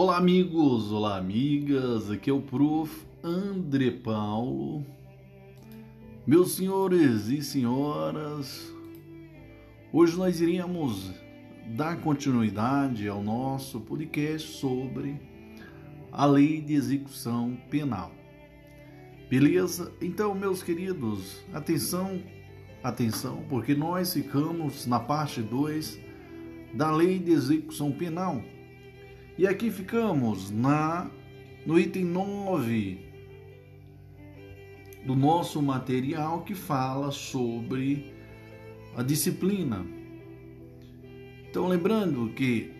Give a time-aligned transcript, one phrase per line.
[0.00, 2.08] Olá, amigos, olá, amigas.
[2.08, 3.04] Aqui é o Prof.
[3.20, 4.86] André Paulo.
[6.24, 8.72] Meus senhores e senhoras,
[9.92, 11.10] hoje nós iremos
[11.74, 15.20] dar continuidade ao nosso podcast sobre
[16.12, 18.12] a lei de execução penal.
[19.28, 19.92] Beleza?
[20.00, 22.22] Então, meus queridos, atenção,
[22.84, 25.98] atenção, porque nós ficamos na parte 2
[26.72, 28.40] da lei de execução penal.
[29.38, 31.08] E aqui ficamos na
[31.64, 32.98] no item 9
[35.06, 38.12] do nosso material que fala sobre
[38.96, 39.86] a disciplina.
[41.48, 42.72] Então, lembrando que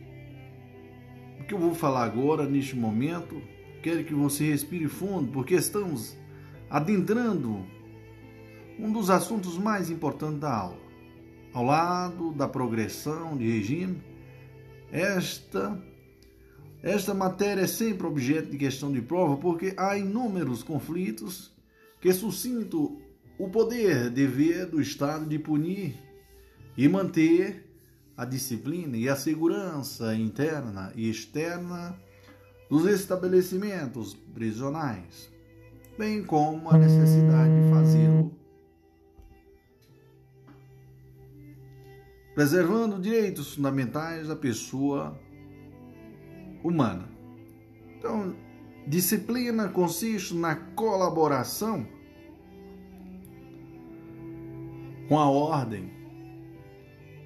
[1.38, 3.40] o que eu vou falar agora neste momento,
[3.80, 6.18] quero que você respire fundo, porque estamos
[6.68, 7.64] adentrando
[8.80, 10.80] um dos assuntos mais importantes da aula.
[11.52, 14.02] Ao lado da progressão de regime,
[14.90, 15.80] esta
[16.88, 21.52] esta matéria é sempre objeto de questão de prova porque há inúmeros conflitos
[22.00, 22.96] que suscitam
[23.38, 25.94] o poder dever do Estado de punir
[26.76, 27.64] e manter
[28.16, 31.94] a disciplina e a segurança interna e externa
[32.70, 35.30] dos estabelecimentos prisionais,
[35.98, 38.38] bem como a necessidade de fazê-lo
[42.34, 45.18] preservando direitos fundamentais da pessoa
[46.62, 47.08] humana.
[47.98, 48.34] Então,
[48.86, 51.86] disciplina consiste na colaboração
[55.08, 55.90] com a ordem,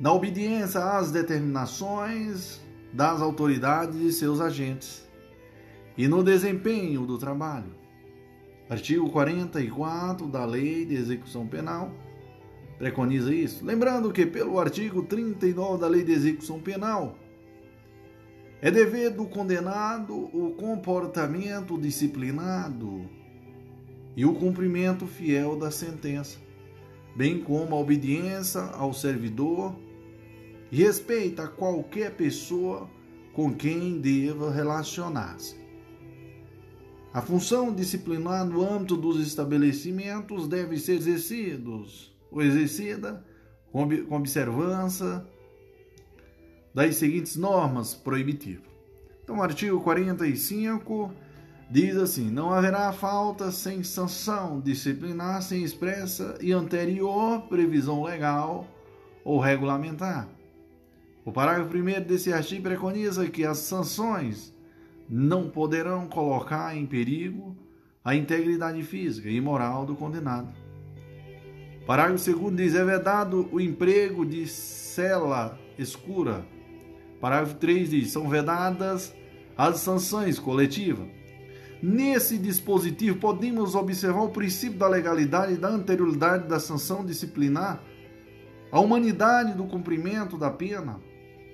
[0.01, 2.61] na obediência às determinações
[2.93, 5.09] das autoridades e seus agentes
[5.97, 7.75] e no desempenho do trabalho.
[8.69, 11.93] Artigo 44 da Lei de Execução Penal
[12.79, 13.65] preconiza isso.
[13.65, 17.17] Lembrando que, pelo artigo 39 da Lei de Execução Penal,
[18.63, 23.11] é dever do condenado o comportamento disciplinado
[24.17, 26.39] e o cumprimento fiel da sentença,
[27.17, 29.75] bem como a obediência ao servidor
[30.71, 32.89] e respeito a qualquer pessoa
[33.35, 35.57] com quem deva relacionar-se.
[37.13, 41.01] A função disciplinar no âmbito dos estabelecimentos deve ser
[42.31, 43.27] ou exercida
[43.73, 43.83] com
[44.15, 45.27] observância
[46.75, 48.71] das seguintes normas proibitivas.
[49.23, 51.13] Então, o artigo 45
[51.71, 58.67] diz assim: não haverá falta sem sanção disciplinar, sem expressa e anterior previsão legal
[59.25, 60.29] ou regulamentar.
[61.25, 64.53] O parágrafo 1 desse artigo preconiza que as sanções
[65.09, 67.57] não poderão colocar em perigo
[68.05, 70.49] a integridade física e moral do condenado.
[71.87, 76.45] Parágrafo 2 diz: é vedado o emprego de cela escura
[77.23, 79.15] Parágrafo 3 diz: são vedadas
[79.57, 81.07] as sanções coletivas.
[81.81, 87.81] Nesse dispositivo, podemos observar o princípio da legalidade e da anterioridade da sanção disciplinar,
[88.73, 90.99] a humanidade do cumprimento da pena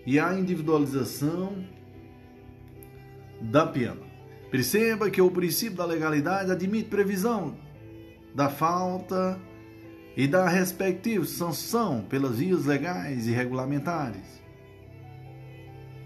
[0.06, 1.66] e a individualização
[3.38, 4.08] da pena.
[4.50, 7.56] Perceba que o princípio da legalidade admite previsão
[8.34, 9.38] da falta
[10.16, 14.38] e da respectiva sanção pelas vias legais e regulamentares.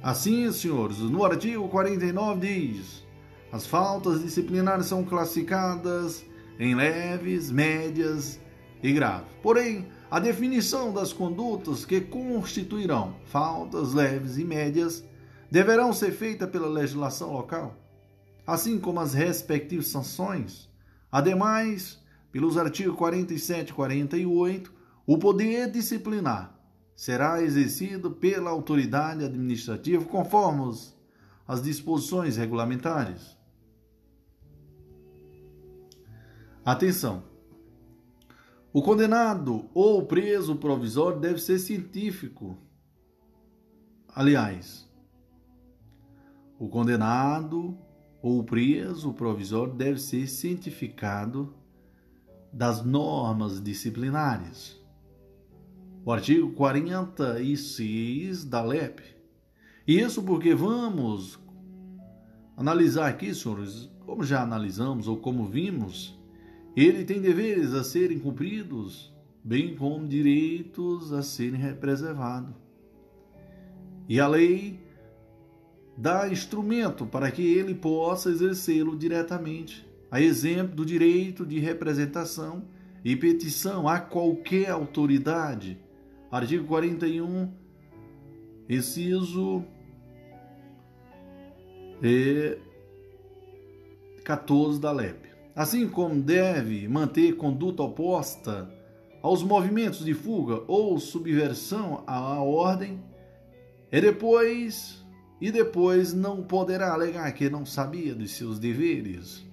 [0.03, 3.05] Assim, senhores, no artigo 49 diz:
[3.53, 6.25] as faltas disciplinares são classificadas
[6.59, 8.41] em leves, médias
[8.83, 9.29] e graves.
[9.41, 15.05] Porém, a definição das condutas que constituirão faltas leves e médias
[15.49, 17.77] deverão ser feita pela legislação local,
[18.45, 20.69] assim como as respectivas sanções.
[21.13, 22.01] Ademais,
[22.33, 24.73] pelos artigos 47 e 48,
[25.07, 26.52] o poder disciplinar
[27.03, 30.73] será exercido pela autoridade administrativa conforme
[31.49, 33.37] as disposições regulamentares.
[36.65, 37.25] Atenção!
[38.73, 42.57] O condenado ou preso provisório deve ser científico.
[44.15, 44.89] Aliás,
[46.57, 47.77] o condenado
[48.23, 51.53] ou preso provisório deve ser cientificado
[52.53, 54.81] das normas disciplinares
[56.05, 59.01] o artigo 46 da LEP.
[59.87, 61.39] Isso porque vamos
[62.57, 66.19] analisar aqui, senhores, como já analisamos ou como vimos,
[66.77, 69.13] ele tem deveres a serem cumpridos,
[69.45, 72.55] bem como direitos a serem preservados.
[74.09, 74.81] E a lei
[75.97, 82.65] dá instrumento para que ele possa exercê-lo diretamente, a exemplo do direito de representação
[83.05, 85.79] e petição a qualquer autoridade
[86.33, 87.53] Artigo 41,
[88.67, 89.63] inciso
[92.03, 92.57] e
[94.25, 95.29] 14 da LEP.
[95.55, 98.73] Assim como deve manter conduta oposta
[99.21, 102.99] aos movimentos de fuga ou subversão à ordem,
[103.93, 105.05] e depois
[105.39, 109.47] e depois não poderá alegar que não sabia dos seus deveres.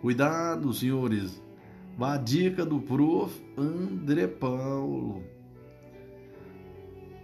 [0.00, 1.42] Cuidado, senhores.
[2.00, 3.38] A dica do prof.
[3.58, 5.39] André Paulo.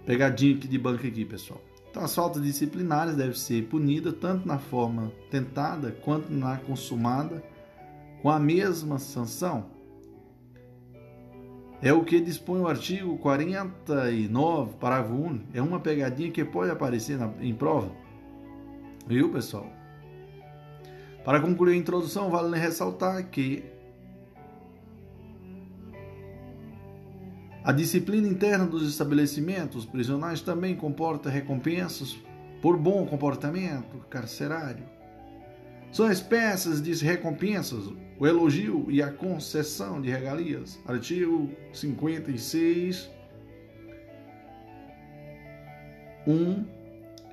[0.06, 1.60] Pegadinha aqui de banco aqui, pessoal.
[1.90, 7.42] Então, as faltas disciplinares devem ser punidas tanto na forma tentada quanto na consumada
[8.22, 9.66] com a mesma sanção.
[11.82, 15.40] É o que dispõe o artigo 49, parágrafo 1.
[15.54, 17.90] É uma pegadinha que pode aparecer na, em prova.
[19.06, 19.66] Viu, pessoal?
[21.24, 23.64] Para concluir a introdução, vale ressaltar que
[27.66, 32.16] A disciplina interna dos estabelecimentos prisionais também comporta recompensas
[32.62, 34.84] por bom comportamento carcerário.
[35.90, 40.78] São espécies de recompensas o elogio e a concessão de regalias.
[40.86, 43.10] Artigo 56,
[46.24, 46.64] 1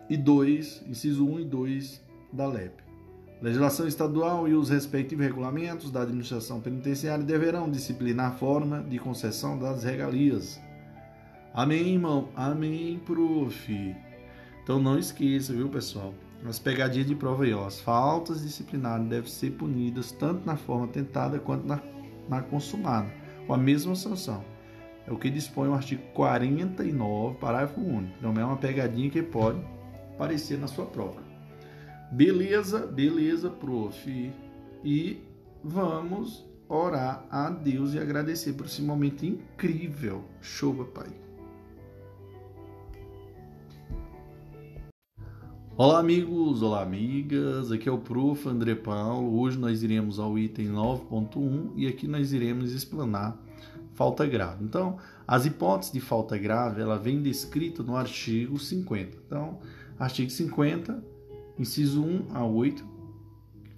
[0.09, 2.01] e 2, inciso 1 e 2
[2.33, 2.82] da LEP
[3.43, 9.59] legislação estadual e os respectivos regulamentos da administração penitenciária deverão disciplinar a forma de concessão
[9.59, 10.61] das regalias.
[11.53, 12.29] Amém, irmão?
[12.37, 13.95] Amém, prof.
[14.63, 16.13] Então não esqueça, viu, pessoal?
[16.47, 17.67] As pegadinhas de prova aí, ó.
[17.67, 21.81] As faltas disciplinares devem ser punidas tanto na forma tentada quanto na,
[22.29, 23.11] na consumada,
[23.45, 24.41] com a mesma sanção.
[25.05, 28.15] É o que dispõe o artigo 49, parágrafo único.
[28.21, 29.59] Não é uma pegadinha que pode
[30.13, 31.22] aparecer na sua prova.
[32.13, 34.31] Beleza, beleza, prof.
[34.83, 35.17] E
[35.63, 40.23] vamos orar a Deus e agradecer por esse momento incrível.
[40.39, 41.09] Show, papai.
[45.75, 47.71] Olá, amigos, olá, amigas.
[47.71, 48.47] Aqui é o Prof.
[48.47, 49.39] André Paulo.
[49.39, 53.35] Hoje nós iremos ao item 9.1 e aqui nós iremos explanar
[53.95, 54.63] falta grave.
[54.63, 59.17] Então, as hipóteses de falta grave, ela vem descrita no artigo 50.
[59.25, 59.57] Então,
[59.97, 61.12] artigo 50
[61.57, 62.93] inciso 1 a 8,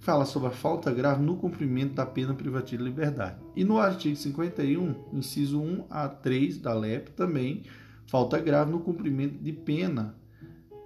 [0.00, 3.40] fala sobre a falta grave no cumprimento da pena privativa de liberdade.
[3.54, 7.64] E no artigo 51, inciso 1 a 3 da LEP, também
[8.06, 10.14] falta grave no cumprimento de pena,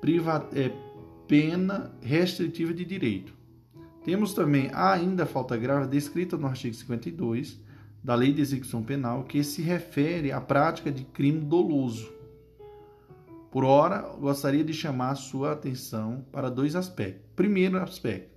[0.01, 0.73] priva, é,
[1.29, 3.35] pena restritiva de direito.
[4.05, 7.61] Temos também ainda a falta grave descrita no artigo 52
[8.03, 12.20] da Lei de Execução Penal, que se refere à prática de crime doloso
[13.51, 17.29] por ora, gostaria de chamar sua atenção para dois aspectos.
[17.35, 18.31] Primeiro aspecto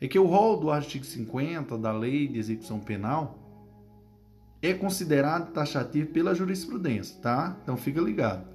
[0.00, 3.38] é que o rol do artigo 50 da Lei de Execução Penal
[4.60, 7.56] é considerado taxativo pela jurisprudência, tá?
[7.62, 8.46] Então fica ligado.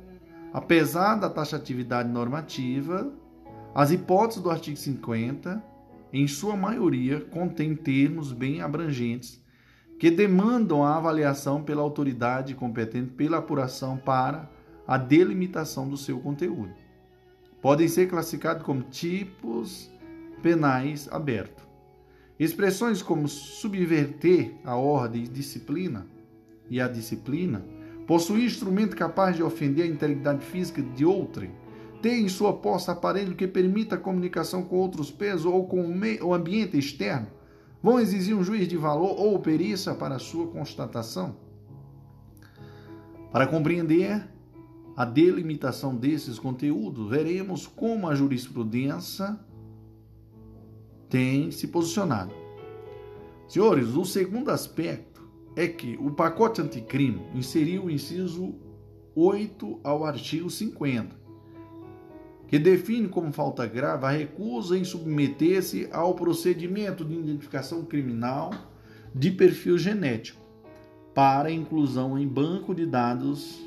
[0.54, 3.12] Apesar da taxatividade normativa,
[3.74, 5.62] as hipóteses do artigo 50,
[6.14, 9.44] em sua maioria, contêm termos bem abrangentes
[10.00, 14.50] que demandam a avaliação pela autoridade competente pela apuração para
[14.88, 16.74] a delimitação do seu conteúdo.
[17.62, 19.90] Podem ser classificados como tipos
[20.42, 21.66] penais abertos.
[22.38, 26.06] Expressões como subverter a ordem e disciplina
[26.70, 27.66] e a disciplina,
[28.06, 31.52] possuir instrumento capaz de ofender a integridade física de outrem,
[32.02, 35.82] ter em sua posse aparelho que permita a comunicação com outros pesos ou com
[36.22, 37.28] o ambiente externo,
[37.82, 41.38] vão exigir um juiz de valor ou perícia para sua constatação.
[43.32, 44.28] Para compreender
[44.96, 49.38] a delimitação desses conteúdos, veremos como a jurisprudência
[51.10, 52.34] tem se posicionado.
[53.48, 55.22] Senhores, o segundo aspecto
[55.56, 58.56] é que o pacote anticrime inseriu o inciso
[59.14, 61.16] 8 ao artigo 50,
[62.48, 68.52] que define como falta grave a recusa em submeter-se ao procedimento de identificação criminal
[69.14, 70.42] de perfil genético
[71.14, 73.65] para inclusão em banco de dados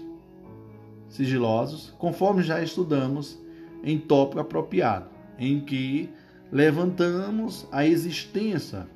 [1.08, 3.38] sigilosos, conforme já estudamos
[3.82, 5.06] em tópico apropriado,
[5.38, 6.10] em que
[6.50, 8.86] levantamos a existência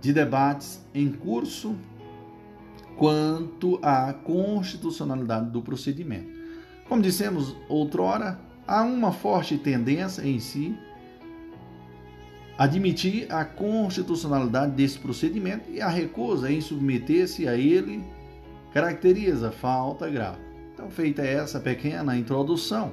[0.00, 1.74] de debates em curso
[2.96, 6.32] quanto à constitucionalidade do procedimento.
[6.88, 10.76] Como dissemos outrora, há uma forte tendência em si
[12.56, 18.04] admitir a constitucionalidade desse procedimento e a recusa em submeter-se a ele
[18.72, 20.43] caracteriza falta grave.
[20.84, 22.92] Então, feita essa pequena introdução,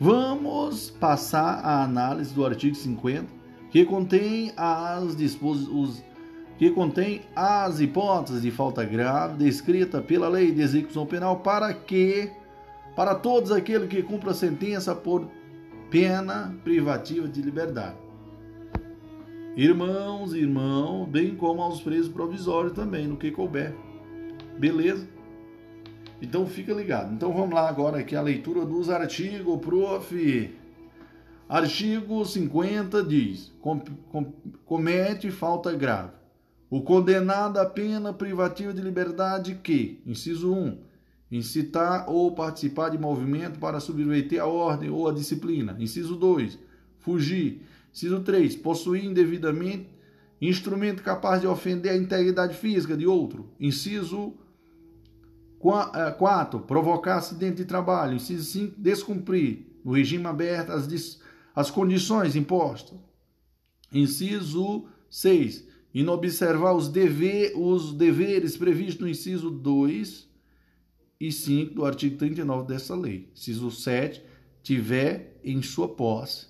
[0.00, 3.26] vamos passar à análise do artigo 50,
[3.70, 6.02] que contém as disposições
[6.56, 12.30] que contém as hipóteses de falta grave descrita pela Lei de Execução Penal para que
[12.96, 15.28] para todos aqueles que cumpram a sentença por
[15.90, 17.96] pena privativa de liberdade.
[19.54, 23.74] Irmãos, irmão, bem como aos presos provisórios também, no que couber.
[24.58, 25.06] Beleza?
[26.22, 27.12] Então fica ligado.
[27.12, 30.54] Então vamos lá agora aqui a leitura dos artigos, prof.
[31.48, 34.32] Artigo 50 diz: com, com,
[34.64, 36.12] comete falta grave.
[36.70, 40.78] O condenado à pena privativa de liberdade que, inciso 1,
[41.30, 45.76] incitar ou participar de movimento para subverter a ordem ou a disciplina.
[45.78, 46.56] Inciso 2,
[47.00, 47.62] fugir.
[47.92, 49.90] Inciso 3, possuir indevidamente
[50.40, 53.50] instrumento capaz de ofender a integridade física de outro.
[53.60, 54.34] Inciso
[55.62, 58.16] 4, eh, provocar acidente de trabalho.
[58.16, 61.20] Inciso 5, descumprir no regime aberto as,
[61.54, 62.98] as condições impostas.
[63.92, 65.64] Inciso 6,
[65.94, 70.28] inobservar os, dever, os deveres previstos no inciso 2
[71.20, 73.30] e 5 do artigo 39 dessa lei.
[73.32, 74.20] Inciso 7,
[74.62, 76.46] tiver em sua posse,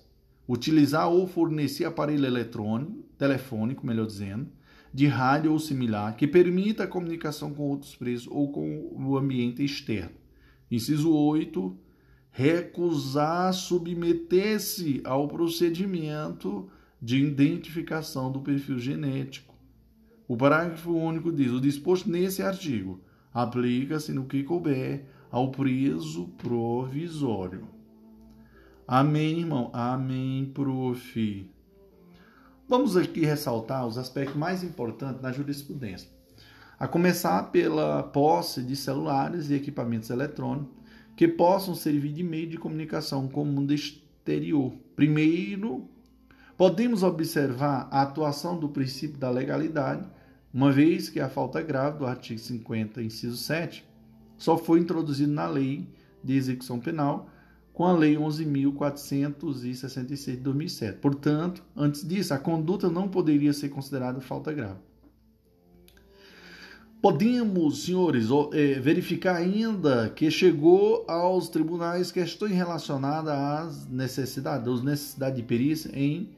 [0.47, 4.49] utilizar ou fornecer aparelho eletrônico, telefônico, melhor dizendo,
[4.93, 9.63] de rádio ou similar, que permita a comunicação com outros presos ou com o ambiente
[9.63, 10.15] externo.
[10.69, 11.75] Inciso 8,
[12.31, 16.69] recusar submeter-se ao procedimento
[17.01, 19.53] de identificação do perfil genético.
[20.27, 23.01] O parágrafo único diz: o disposto nesse artigo
[23.33, 27.67] aplica-se no que couber ao preso provisório.
[28.87, 29.71] Amém, irmão?
[29.73, 31.52] Amém, prof.
[32.73, 36.09] Vamos aqui ressaltar os aspectos mais importantes da jurisprudência.
[36.79, 40.73] A começar pela posse de celulares e equipamentos eletrônicos
[41.15, 44.73] que possam servir de meio de comunicação com o mundo exterior.
[44.95, 45.87] Primeiro,
[46.57, 50.09] podemos observar a atuação do princípio da legalidade
[50.51, 53.85] uma vez que a falta grave do artigo 50, inciso 7,
[54.35, 55.87] só foi introduzida na lei
[56.23, 57.29] de execução penal
[57.73, 60.99] com a lei 11.466 de 2007.
[60.99, 64.79] Portanto, antes disso, a conduta não poderia ser considerada falta grave.
[67.01, 75.35] Podemos, senhores, é, verificar ainda que chegou aos tribunais questões relacionadas às necessidades, às necessidades
[75.35, 76.29] de perícia em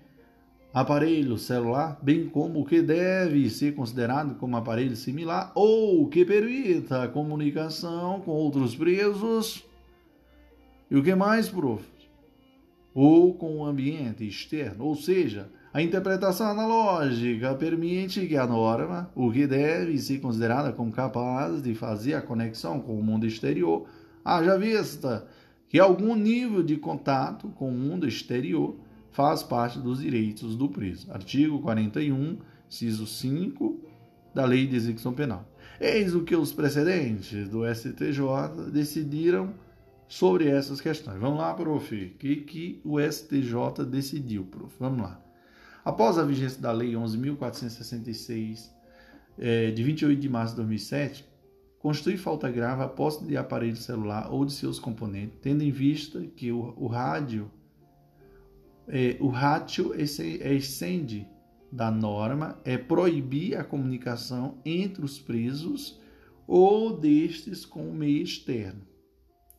[0.74, 7.04] aparelho celular, bem como o que deve ser considerado como aparelho similar ou que permita
[7.04, 9.64] a comunicação com outros presos.
[10.96, 11.84] E o que mais, prof?
[12.94, 19.30] Ou com o ambiente externo, ou seja, a interpretação analógica permite que a norma, o
[19.30, 23.86] que deve ser considerada como capaz de fazer a conexão com o mundo exterior,
[24.24, 25.28] haja vista
[25.68, 28.78] que algum nível de contato com o mundo exterior
[29.12, 31.12] faz parte dos direitos do preso.
[31.12, 32.38] Artigo 41,
[32.70, 33.82] inciso 5
[34.34, 35.46] da Lei de Execução Penal.
[35.78, 39.65] Eis o que os precedentes do STJ decidiram
[40.08, 41.20] sobre essas questões.
[41.20, 41.96] Vamos lá, prof.
[41.96, 44.74] O que, que o STJ decidiu, prof?
[44.80, 45.22] Vamos lá.
[45.84, 48.72] Após a vigência da Lei 11.466,
[49.38, 51.26] é, de 28 de março de 2007,
[51.80, 56.26] constitui falta grave a posse de aparelho celular ou de seus componentes, tendo em vista
[56.36, 57.52] que o, o rádio
[58.88, 61.28] é, o ratio excende
[61.72, 66.00] da norma é proibir a comunicação entre os presos
[66.48, 68.82] ou destes com o meio externo.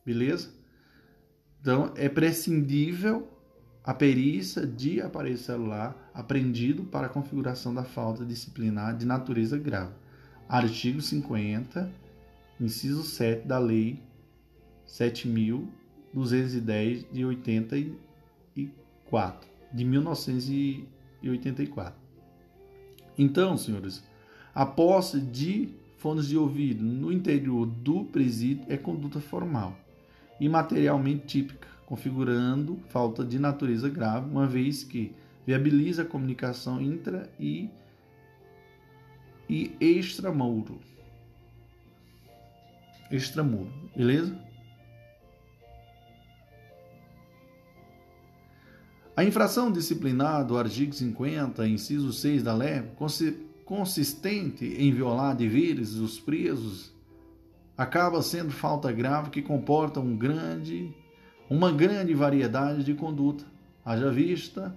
[0.07, 0.49] Beleza?
[1.59, 3.27] Então, é prescindível
[3.83, 9.91] a perícia de aparelho celular apreendido para a configuração da falta disciplinar de natureza grave.
[10.47, 11.91] Artigo 50,
[12.57, 14.01] inciso 7 da Lei
[14.87, 18.07] 7.210 de 84.
[19.09, 21.99] 4, de 1984.
[23.17, 24.01] Então, senhores,
[24.55, 29.77] a posse de fones de ouvido no interior do presídio é conduta formal
[30.39, 35.15] e materialmente típica, configurando falta de natureza grave, uma vez que
[35.45, 37.69] viabiliza a comunicação intra e,
[39.49, 40.79] e extramuro.
[43.09, 44.37] Extramuro, beleza?
[49.15, 52.83] A infração disciplinar do artigo 50, inciso 6 da lei,
[53.65, 56.93] consistente em violar deveres dos presos,
[57.77, 60.93] acaba sendo falta grave que comporta um grande,
[61.49, 63.45] uma grande variedade de conduta,
[63.85, 64.75] haja vista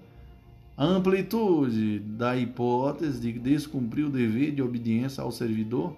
[0.77, 5.97] a amplitude da hipótese de descumprir o dever de obediência ao servidor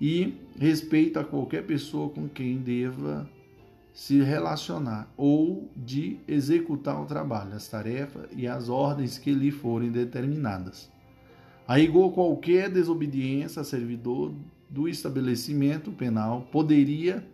[0.00, 3.28] e respeito a qualquer pessoa com quem deva
[3.92, 9.90] se relacionar ou de executar o trabalho, as tarefas e as ordens que lhe forem
[9.90, 10.90] determinadas.
[11.66, 14.32] A rigor, qualquer desobediência a servidor
[14.68, 17.24] do estabelecimento penal poderia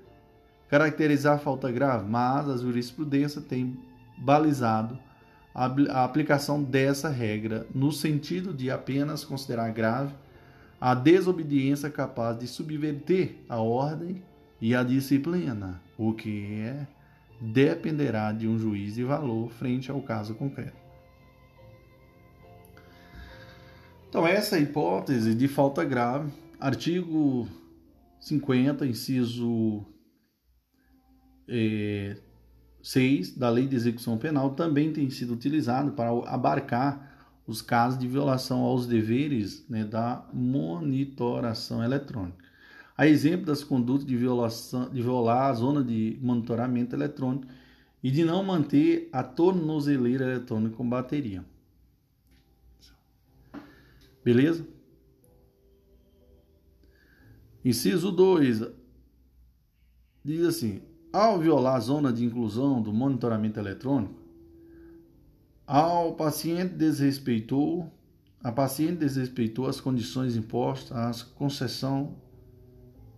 [0.69, 3.77] caracterizar falta grave, mas a jurisprudência tem
[4.19, 4.99] balizado
[5.55, 10.13] a aplicação dessa regra no sentido de apenas considerar grave
[10.81, 14.23] a desobediência capaz de subverter a ordem
[14.61, 16.87] e a disciplina, o que é
[17.41, 20.83] dependerá de um juiz de valor frente ao caso concreto.
[24.09, 26.33] Então, essa é hipótese de falta grave,
[26.65, 27.47] artigo
[28.19, 29.85] 50, inciso
[31.47, 32.17] é,
[32.83, 38.09] 6 da Lei de Execução Penal, também tem sido utilizado para abarcar os casos de
[38.09, 42.43] violação aos deveres né, da monitoração eletrônica.
[42.97, 47.47] A exemplo das condutas de, violação, de violar a zona de monitoramento eletrônico
[48.03, 51.45] e de não manter a tornozeleira eletrônica com bateria.
[54.25, 54.74] Beleza?
[57.65, 58.63] Inciso 2
[60.23, 64.21] diz assim: ao violar a zona de inclusão do monitoramento eletrônico,
[65.67, 67.91] ao paciente desrespeitou,
[68.43, 72.17] a paciente desrespeitou as condições impostas à concessão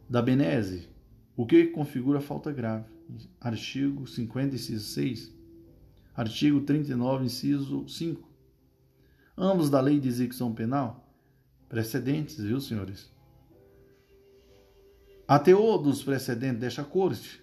[0.08, 0.88] da benese,
[1.36, 2.84] o que configura falta grave.
[3.40, 5.34] Artigo 50, inciso 6.
[6.14, 8.28] Artigo 39, inciso 5.
[9.36, 11.12] Ambos da Lei de Execução Penal,
[11.68, 13.10] precedentes, viu, senhores?
[15.28, 17.42] A teor dos precedentes desta corte,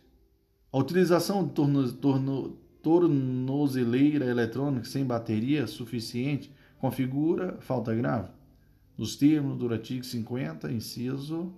[0.72, 6.50] a utilização de torno, torno, tornozeleira eletrônica sem bateria suficiente
[6.80, 8.30] configura falta grave.
[8.98, 11.52] Nos termos do artigo 50, inciso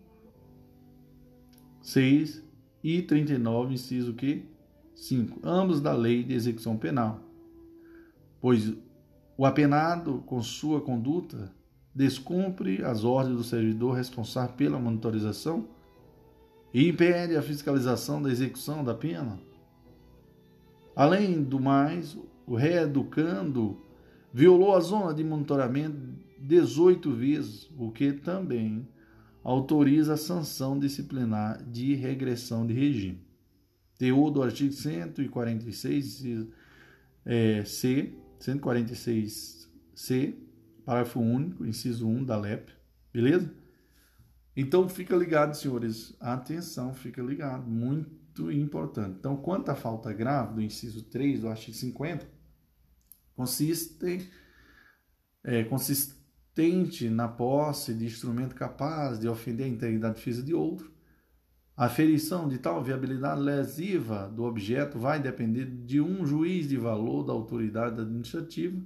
[1.84, 2.44] 6
[2.84, 4.46] e 39, inciso que
[4.96, 7.22] 5, ambos da Lei de Execução Penal.
[8.41, 8.74] Pois
[9.38, 11.53] o apenado, com sua conduta,
[11.94, 15.75] descumpre as ordens do servidor responsável pela monitorização
[16.75, 19.39] e impede a fiscalização da execução da pena
[20.94, 23.82] Além do mais, o reeducando
[24.34, 25.98] violou a zona de monitoramento
[26.39, 28.85] 18 vezes, o que também
[29.42, 33.22] autoriza a sanção disciplinar de regressão de regime.
[33.98, 36.48] Teor do artigo 146
[37.25, 40.35] é, C, 146C,
[40.85, 42.70] parágrafo único, inciso 1 da LEP,
[43.14, 43.50] beleza?
[44.55, 49.18] Então fica ligado, senhores, atenção, fica ligado, muito importante.
[49.20, 52.25] Então, quanto à falta grave do inciso 3 do artigo 50,
[53.35, 54.29] consiste,
[55.44, 60.96] é, consistente na posse de instrumento capaz de ofender a integridade física de outro,
[61.75, 67.24] a aferição de tal viabilidade lesiva do objeto vai depender de um juiz de valor
[67.24, 68.81] da autoridade administrativa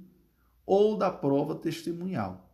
[0.66, 2.49] ou da prova testemunhal,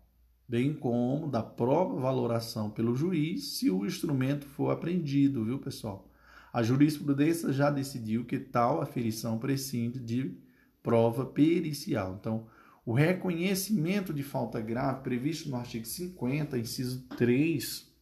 [0.48, 6.08] bem como da própria valoração pelo juiz se o instrumento for apreendido, viu, pessoal?
[6.52, 10.38] A jurisprudência já decidiu que tal aferição prescinde de
[10.82, 12.16] prova pericial.
[12.18, 12.46] Então,
[12.84, 17.92] o reconhecimento de falta grave previsto no artigo 50, inciso 3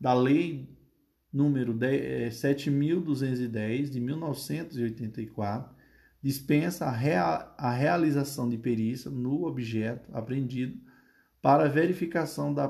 [0.00, 0.74] da Lei
[1.32, 5.82] número 7.210 de 1984
[6.22, 10.80] dispensa a, rea, a realização de perícia no objeto apreendido
[11.42, 12.68] para verificação da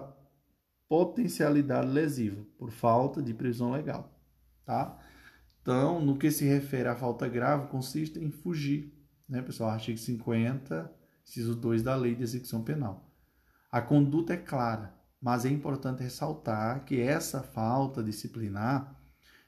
[0.88, 4.18] potencialidade lesiva por falta de previsão legal,
[4.64, 4.98] tá?
[5.60, 8.92] Então, no que se refere à falta grave, consiste em fugir,
[9.28, 9.70] né, pessoal?
[9.70, 10.90] Artigo 50,
[11.24, 13.08] inciso 2 da Lei de Execução Penal.
[13.70, 18.98] A conduta é clara, mas é importante ressaltar que essa falta disciplinar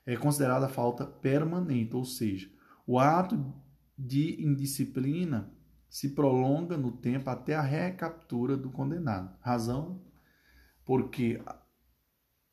[0.06, 2.48] é considerada falta permanente, ou seja,
[2.86, 3.52] o ato
[3.98, 5.50] de indisciplina
[5.94, 9.32] se prolonga no tempo até a recaptura do condenado.
[9.40, 10.02] Razão
[10.84, 11.40] porque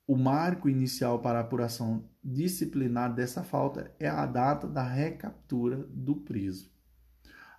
[0.05, 6.17] o marco inicial para a apuração disciplinar dessa falta é a data da recaptura do
[6.17, 6.71] preso.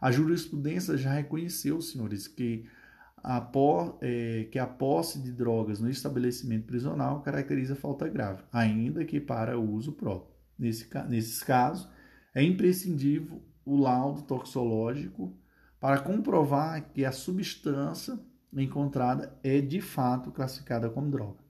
[0.01, 2.65] A jurisprudência já reconheceu, senhores, que
[3.17, 3.51] a,
[4.03, 9.59] é, que a posse de drogas no estabelecimento prisional caracteriza falta grave, ainda que para
[9.59, 10.33] uso próprio.
[10.57, 11.89] Nesse, nesses casos,
[12.33, 15.42] é imprescindível o laudo toxicológico
[15.83, 18.17] para comprovar que a substância
[18.53, 21.43] encontrada é de fato classificada como droga.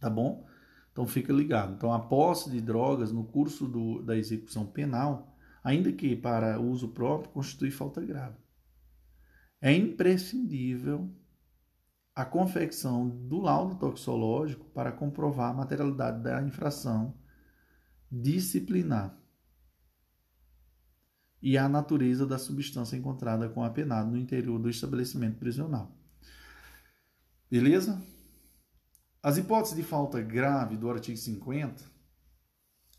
[0.00, 0.44] Tá bom?
[0.90, 1.74] Então fica ligado.
[1.74, 6.88] Então a posse de drogas no curso do, da execução penal, ainda que para uso
[6.88, 8.36] próprio, constitui falta grave.
[9.60, 11.08] É imprescindível
[12.16, 17.14] a confecção do laudo toxicológico para comprovar a materialidade da infração
[18.10, 19.16] disciplinar
[21.42, 25.96] e a natureza da substância encontrada com a penado no interior do estabelecimento prisional.
[27.50, 28.02] Beleza?
[29.22, 31.84] As hipóteses de falta grave do artigo 50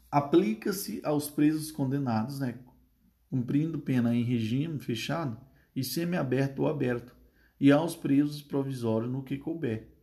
[0.09, 2.59] aplica-se aos presos condenados, né,
[3.29, 5.39] cumprindo pena em regime fechado
[5.75, 7.15] e semiaberto ou aberto,
[7.59, 9.93] e aos presos provisórios no que couber.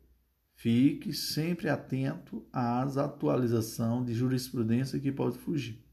[0.55, 5.85] Fique sempre atento às atualizações de jurisprudência que pode fugir,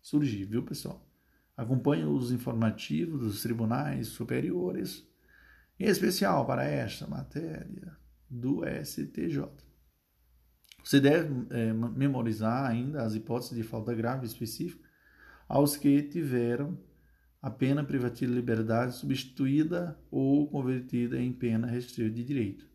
[0.00, 1.07] surgir, viu, pessoal?
[1.58, 5.04] Acompanhe os informativos dos tribunais superiores,
[5.76, 7.96] em especial para esta matéria
[8.30, 9.44] do STJ.
[10.84, 14.88] Você deve é, memorizar ainda as hipóteses de falta grave específica
[15.48, 16.78] aos que tiveram
[17.42, 22.68] a pena privativa de liberdade substituída ou convertida em pena restritiva de direito.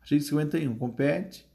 [0.00, 0.76] Artigo 51.
[0.76, 1.48] Compete,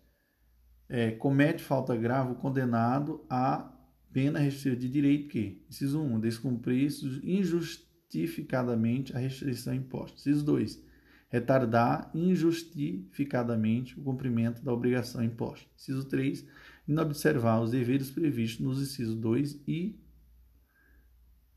[0.87, 3.74] é, comete falta grave o condenado a
[4.15, 6.89] pena restritiva de direito que, inciso 1, descumprir
[7.21, 10.17] injustificadamente a restrição imposta.
[10.17, 10.81] Inciso 2,
[11.27, 15.67] retardar injustificadamente o cumprimento da obrigação imposta.
[15.75, 16.47] Inciso 3,
[16.87, 19.99] inobservar os deveres previstos nos incisos 2 e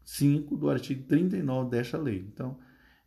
[0.05, 2.27] 5 do artigo 39 desta lei.
[2.27, 2.59] Então,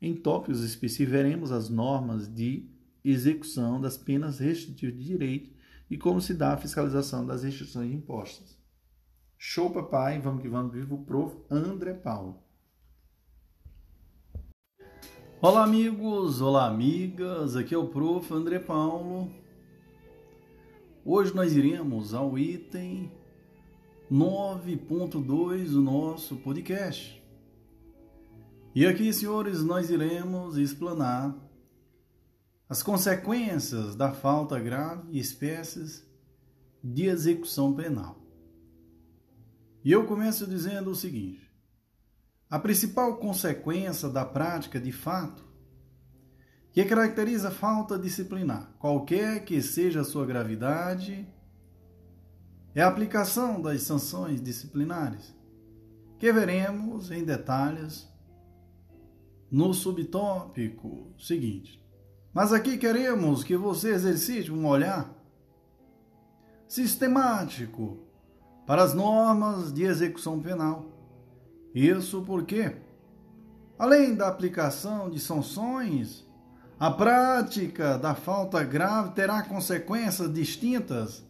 [0.01, 2.69] em tópicos específicos, veremos as normas de
[3.03, 5.51] execução das penas restritivas de direito
[5.89, 8.60] e como se dá a fiscalização das restrições impostas.
[9.43, 10.19] Show, papai!
[10.19, 11.35] Vamos que vamos, vivo o prof.
[11.49, 12.37] André Paulo.
[15.41, 16.41] Olá, amigos!
[16.41, 17.55] Olá, amigas!
[17.55, 18.31] Aqui é o prof.
[18.31, 19.31] André Paulo.
[21.03, 23.11] Hoje nós iremos ao item
[24.11, 27.19] 9.2 do nosso podcast.
[28.75, 31.35] E aqui, senhores, nós iremos explanar
[32.69, 36.07] as consequências da falta grave e espécies
[36.83, 38.20] de execução penal.
[39.83, 41.49] E eu começo dizendo o seguinte:
[42.49, 45.49] a principal consequência da prática de fato
[46.71, 51.27] que caracteriza a falta disciplinar, qualquer que seja a sua gravidade
[52.73, 55.35] é a aplicação das sanções disciplinares,
[56.17, 58.07] que veremos em detalhes
[59.51, 61.83] no subtópico seguinte.
[62.33, 65.13] Mas aqui queremos que você exercite um olhar
[66.65, 68.10] sistemático
[68.71, 70.85] para as normas de execução penal.
[71.75, 72.73] Isso porque,
[73.77, 76.25] além da aplicação de sanções,
[76.79, 81.21] a prática da falta grave terá consequências distintas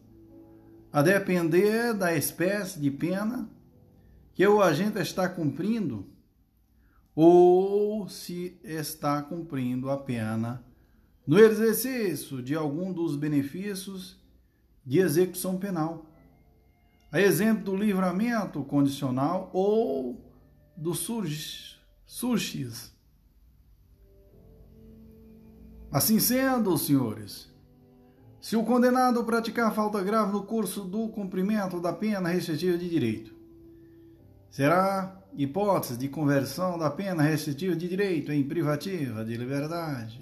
[0.93, 3.49] a depender da espécie de pena
[4.35, 6.05] que o agente está cumprindo
[7.15, 10.63] ou se está cumprindo a pena
[11.25, 14.21] no exercício de algum dos benefícios
[14.85, 16.10] de execução penal.
[17.11, 20.17] A exemplo do livramento condicional ou
[20.77, 21.77] do surgis.
[25.91, 27.49] Assim sendo, senhores,
[28.39, 33.35] se o condenado praticar falta grave no curso do cumprimento da pena restritiva de direito,
[34.49, 40.21] será hipótese de conversão da pena restritiva de direito em privativa de liberdade.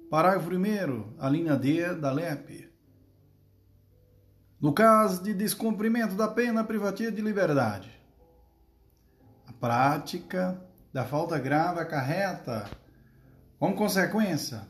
[0.10, 2.72] parágrafo 1, a linha D da LEP.
[4.60, 7.92] No caso de descumprimento da pena privativa de liberdade,
[9.46, 10.60] a prática
[10.94, 12.70] da falta grave acarreta,
[13.60, 14.68] como consequência,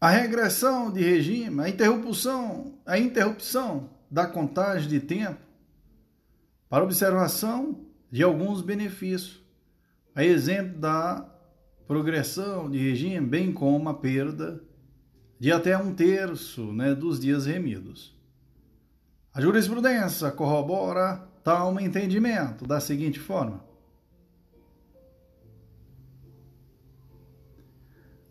[0.00, 5.40] a regressão de regime, a interrupção, a interrupção da contagem de tempo
[6.68, 9.42] para observação de alguns benefícios,
[10.14, 11.37] a exemplo da
[11.88, 14.62] progressão de regime, bem como a perda
[15.40, 18.14] de até um terço né, dos dias remidos.
[19.32, 23.64] A jurisprudência corrobora tal entendimento da seguinte forma: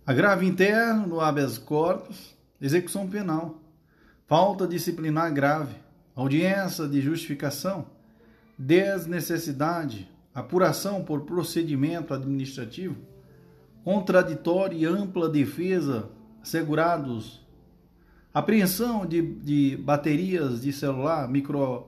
[0.06, 3.60] agravo interno no habeas corpus, execução penal,
[4.28, 5.76] falta disciplinar grave,
[6.16, 7.88] audiência de justificação,
[8.56, 13.17] desnecessidade, apuração por procedimento administrativo,
[13.88, 16.10] contraditória e ampla defesa
[16.44, 17.42] segurados,
[18.34, 21.88] apreensão de, de baterias de celular, micro,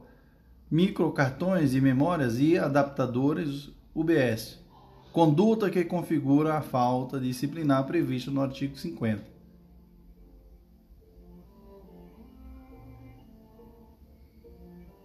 [0.71, 4.63] microcartões de memórias e adaptadores UBS,
[5.11, 9.21] conduta que configura a falta disciplinar prevista no artigo 50.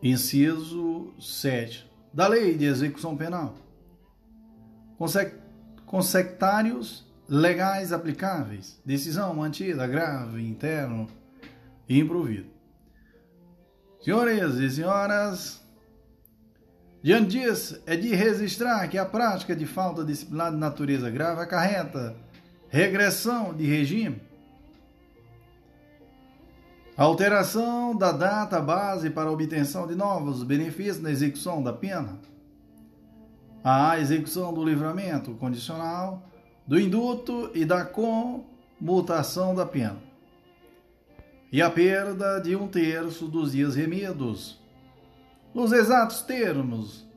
[0.00, 3.52] Inciso 7 da Lei de Execução Penal.
[5.94, 11.06] Consectários legais aplicáveis, decisão mantida, grave, interno
[11.88, 12.48] e improvido.
[14.02, 15.62] Senhores e senhoras,
[17.00, 22.16] diante disso, é de registrar que a prática de falta disciplinar de natureza grave acarreta
[22.68, 24.20] regressão de regime,
[26.96, 32.18] alteração da data base para obtenção de novos benefícios na execução da pena,
[33.64, 36.22] a execução do livramento condicional,
[36.66, 39.96] do induto e da comutação da pena,
[41.50, 44.60] e a perda de um terço dos dias remidos,
[45.54, 47.08] nos exatos termos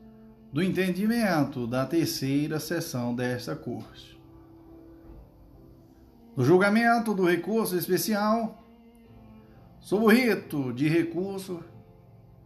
[0.50, 4.18] do entendimento da terceira sessão desta Corte.
[6.34, 8.64] No julgamento do recurso especial,
[9.80, 11.62] sob o rito de recurso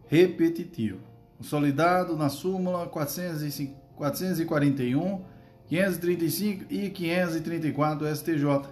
[0.07, 0.99] repetitivo,
[1.37, 2.87] consolidado na súmula
[3.95, 5.21] 441,
[5.67, 8.69] 535 e 534 STJ.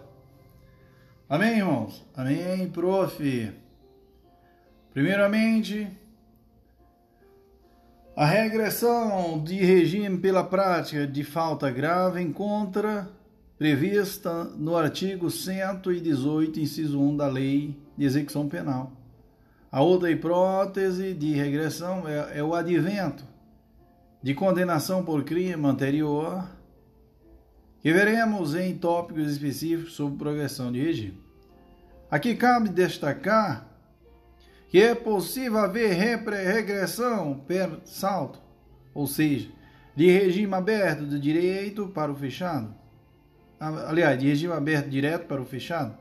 [1.30, 2.06] Amém, irmãos?
[2.16, 3.52] Amém, prof.
[4.94, 5.88] Primeiramente,
[8.16, 13.10] a regressão de regime pela prática de falta grave encontra
[13.58, 18.92] prevista no artigo 118, inciso 1 da Lei de Execução Penal.
[19.72, 23.31] A outra hipótese de regressão é, é o advento
[24.22, 26.48] de condenação por crime anterior,
[27.82, 31.20] que veremos em tópicos específicos sobre progressão de regime.
[32.10, 33.68] Aqui cabe destacar
[34.70, 38.40] que é possível haver regressão per salto,
[38.94, 39.50] ou seja,
[39.96, 42.74] de regime aberto do direito para o fechado.
[43.60, 45.98] Aliás, de regime aberto direto para o fechado.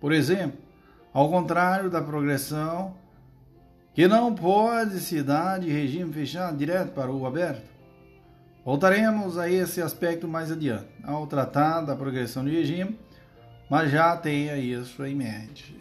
[0.00, 0.58] Por exemplo,
[1.12, 2.96] ao contrário da progressão,
[3.92, 7.68] que não pode se dar de regime fechado direto para o aberto.
[8.64, 12.98] Voltaremos a esse aspecto mais adiante, ao tratar da progressão de regime,
[13.68, 15.80] mas já tenha isso em mente.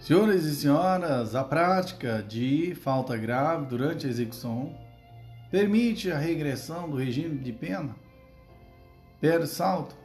[0.00, 4.76] Senhores e senhoras, a prática de falta grave durante a execução
[5.50, 7.96] permite a regressão do regime de pena
[9.18, 10.03] per salto.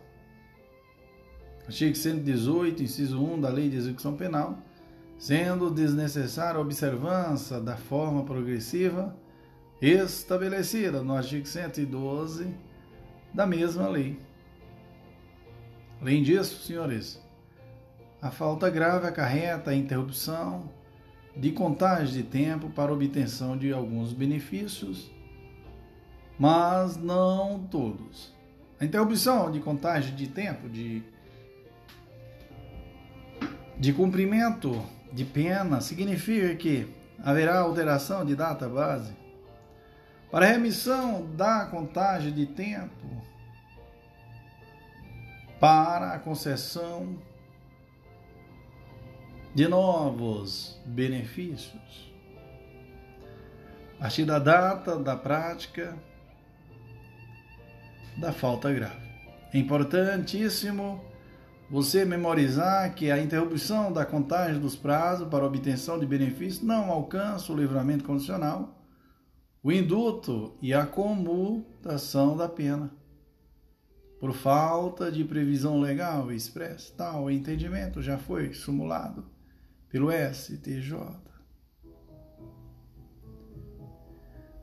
[1.70, 4.58] Artigo 118, inciso 1 da Lei de Execução Penal,
[5.20, 9.16] sendo desnecessária a observância da forma progressiva
[9.80, 12.48] estabelecida no artigo 112
[13.32, 14.18] da mesma lei.
[16.02, 17.22] Além disso, senhores,
[18.20, 20.72] a falta grave acarreta a interrupção
[21.38, 25.12] de contagem de tempo para obtenção de alguns benefícios,
[26.40, 28.34] mas não todos.
[28.80, 31.04] A interrupção de contagem de tempo de,
[33.80, 39.13] de cumprimento de pena significa que haverá alteração de data base
[40.30, 43.24] para remissão da contagem de tempo
[45.60, 47.18] para a concessão
[49.56, 52.13] de novos benefícios.
[53.98, 55.98] A partir da data da prática
[58.18, 59.10] da falta grave.
[59.54, 61.09] É importantíssimo
[61.70, 67.54] você memorizar que a interrupção da contagem dos prazos para obtenção de benefícios não alcança
[67.54, 68.76] o livramento condicional,
[69.62, 72.92] o induto e a comutação da pena
[74.20, 76.94] por falta de previsão legal expressa.
[76.98, 79.26] Tal entendimento já foi simulado
[79.90, 80.98] pelo STJ.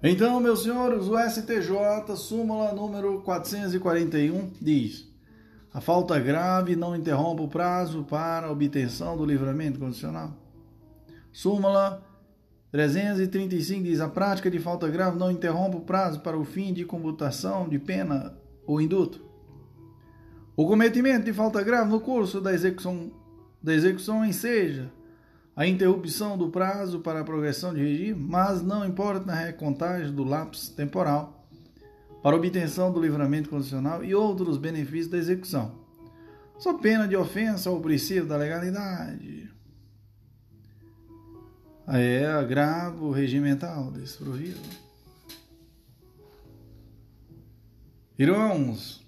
[0.03, 5.16] Então, meus senhores, o STJ, súmula número 441, diz:
[5.77, 10.33] a falta grave não interrompe o prazo para obtenção do livramento condicional.
[11.31, 12.03] Súmula
[12.73, 16.87] 335 diz: a prática de falta grave não interrompe o prazo para o fim de
[16.87, 19.23] computação de pena ou induto.
[20.57, 23.13] O cometimento de falta grave no curso da execução,
[23.63, 24.91] da execução enseja
[25.55, 30.25] a interrupção do prazo para a progressão de regime, mas não importa na recontagem do
[30.25, 31.36] lapso temporal
[32.23, 35.75] para obtenção do livramento condicional e outros benefícios da execução,
[36.59, 39.51] sob pena de ofensa ao princípio da legalidade.
[41.89, 44.59] É agravo regimental desprovido.
[48.19, 49.07] Irmãos,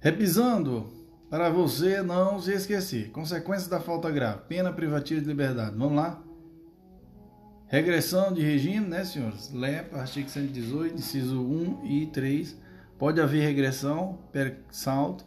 [0.00, 0.90] repisando
[1.28, 3.10] para você não se esquecer.
[3.10, 4.42] Consequências da falta grave.
[4.48, 5.76] Pena privativa de liberdade.
[5.76, 6.25] Vamos lá?
[7.68, 9.52] Regressão de regime, né, senhores?
[9.52, 12.56] LEP, artigo 118, inciso 1 e 3.
[12.98, 15.24] Pode haver regressão, per salto.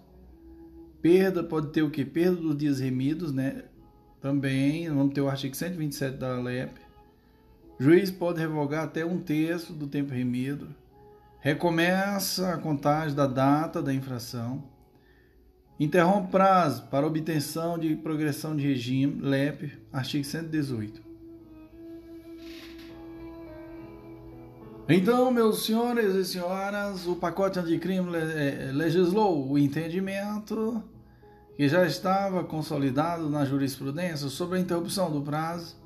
[1.01, 2.03] Perda, pode ter o que?
[2.03, 3.63] Perda dos dias remidos, né?
[4.21, 6.71] Também, vamos ter o artigo 127 da LEP.
[7.79, 10.67] Juiz pode revogar até um terço do tempo remido.
[11.39, 14.63] Recomeça a contagem da data da infração
[15.79, 21.08] Interrompe prazo para obtenção de progressão de regime, LEP, artigo 118.
[24.91, 30.83] Então, meus senhores e senhoras, o pacote anticrime eh, legislou o entendimento
[31.55, 35.77] que já estava consolidado na jurisprudência sobre a interrupção do prazo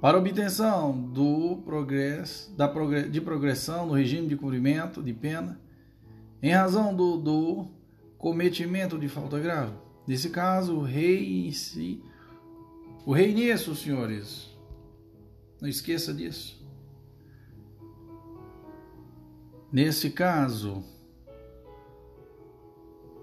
[0.00, 2.72] para obtenção do progresso, da,
[3.10, 5.60] de progressão no regime de cumprimento de pena
[6.42, 7.66] em razão do, do
[8.16, 9.74] cometimento de falta grave.
[10.06, 12.02] Nesse caso, o rei si,
[13.04, 14.56] o rei nisso, senhores,
[15.60, 16.57] não esqueça disso.
[19.70, 20.82] Nesse caso,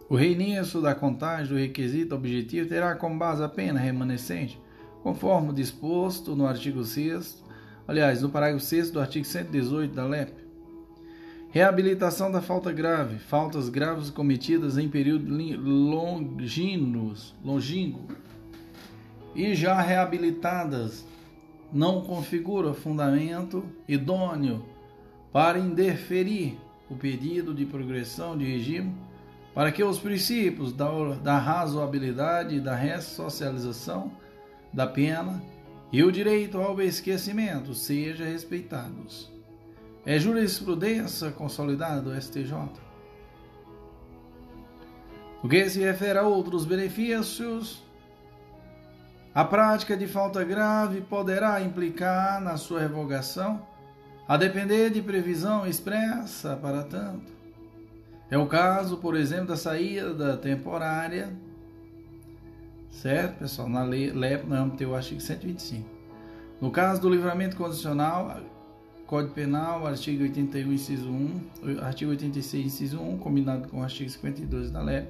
[0.08, 4.62] o reinício da contagem do requisito objetivo terá como base a pena remanescente,
[5.02, 7.46] conforme disposto no artigo 6
[7.88, 10.34] aliás, no parágrafo 6 do artigo 118 da LEP.
[11.50, 18.14] Reabilitação da falta grave, faltas graves cometidas em período longínquos, longínquo
[19.34, 21.06] e já reabilitadas
[21.72, 24.66] não configura fundamento idôneo
[25.36, 26.58] para indeferir
[26.90, 28.96] o pedido de progressão de regime,
[29.54, 30.90] para que os princípios da,
[31.22, 34.14] da razoabilidade da ressocialização
[34.72, 35.44] da pena
[35.92, 39.30] e o direito ao esquecimento sejam respeitados.
[40.06, 42.54] É jurisprudência consolidada do STJ.
[45.44, 47.84] O que se refere a outros benefícios,
[49.34, 53.75] a prática de falta grave poderá implicar na sua revogação
[54.28, 57.32] a depender de previsão expressa para tanto.
[58.30, 61.32] É o caso, por exemplo, da saída temporária,
[62.90, 63.70] certo, pessoal?
[63.70, 65.88] Na lei LEP nós vamos ter o artigo 125.
[66.60, 68.42] No caso do livramento condicional,
[69.06, 71.42] Código Penal, artigo 81, inciso 1,
[71.84, 75.08] artigo 86, inciso 1, combinado com o artigo 52 da LEP,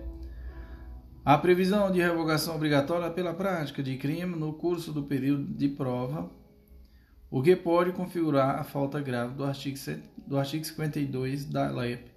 [1.24, 6.30] a previsão de revogação obrigatória pela prática de crime no curso do período de prova
[7.36, 9.78] o que pode configurar a falta grave do artigo,
[10.26, 12.10] do artigo 52 da LEP.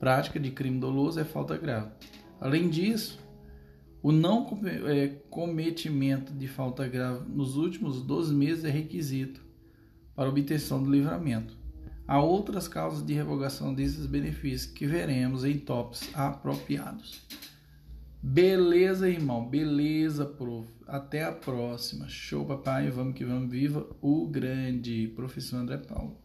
[0.00, 1.92] Prática de crime doloso é falta grave.
[2.40, 3.20] Além disso,
[4.02, 9.40] o não é, cometimento de falta grave nos últimos 12 meses é requisito
[10.16, 11.56] para obtenção do livramento.
[12.04, 17.22] Há outras causas de revogação desses benefícios que veremos em tops apropriados.
[18.20, 19.48] Beleza, irmão.
[19.48, 20.77] Beleza, prof.
[20.88, 22.08] Até a próxima.
[22.08, 22.90] Show, papai.
[22.90, 23.50] Vamos que vamos.
[23.50, 26.16] Viva o grande professor André Paulo.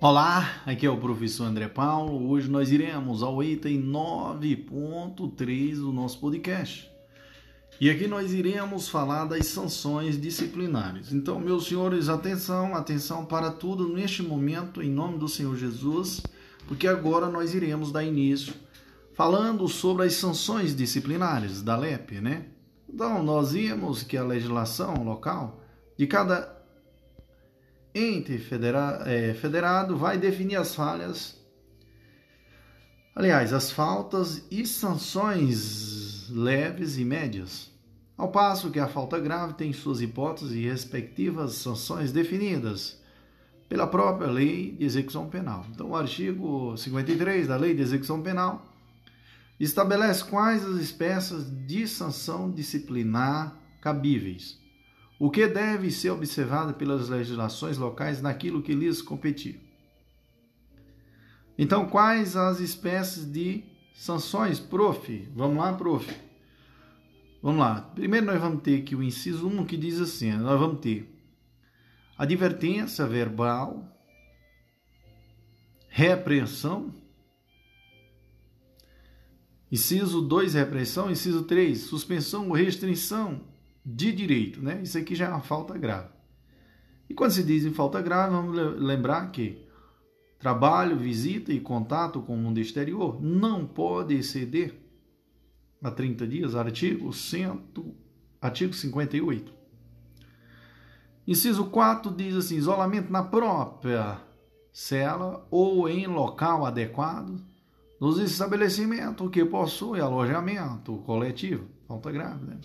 [0.00, 2.30] Olá, aqui é o professor André Paulo.
[2.30, 6.88] Hoje nós iremos ao item 9.3 do nosso podcast.
[7.80, 11.12] E aqui nós iremos falar das sanções disciplinares.
[11.12, 16.22] Então, meus senhores, atenção, atenção para tudo neste momento, em nome do Senhor Jesus,
[16.68, 18.54] porque agora nós iremos dar início
[19.18, 22.44] falando sobre as sanções disciplinares da LEP, né?
[22.88, 25.60] Então, nós vimos que a legislação local
[25.98, 26.56] de cada
[27.92, 31.36] ente federa é, federado vai definir as falhas,
[33.12, 37.72] aliás, as faltas e sanções leves e médias,
[38.16, 43.02] ao passo que a falta grave tem suas hipóteses e respectivas sanções definidas
[43.68, 45.66] pela própria Lei de Execução Penal.
[45.74, 48.67] Então, o artigo 53 da Lei de Execução Penal
[49.58, 54.58] estabelece quais as espécies de sanção disciplinar cabíveis,
[55.18, 59.60] o que deve ser observado pelas legislações locais naquilo que lhes competir.
[61.58, 65.28] Então, quais as espécies de sanções, prof?
[65.34, 66.08] Vamos lá, prof.
[67.42, 67.80] Vamos lá.
[67.94, 71.12] Primeiro nós vamos ter aqui o inciso 1 que diz assim: nós vamos ter
[72.16, 73.84] advertência verbal,
[75.88, 76.92] repreensão,
[79.70, 81.10] Inciso 2, repressão.
[81.10, 83.42] Inciso 3, suspensão ou restrição
[83.84, 84.62] de direito.
[84.62, 84.80] Né?
[84.82, 86.08] Isso aqui já é uma falta grave.
[87.08, 89.66] E quando se diz em falta grave, vamos lembrar que
[90.38, 94.74] trabalho, visita e contato com o mundo exterior não pode exceder
[95.82, 97.60] a 30 dias, artigo, 100,
[98.40, 99.52] artigo 58.
[101.26, 104.20] Inciso 4 diz assim: isolamento na própria
[104.72, 107.38] cela ou em local adequado
[108.00, 111.66] nos estabelecimentos que possuem alojamento coletivo.
[111.86, 112.58] Falta grave, né?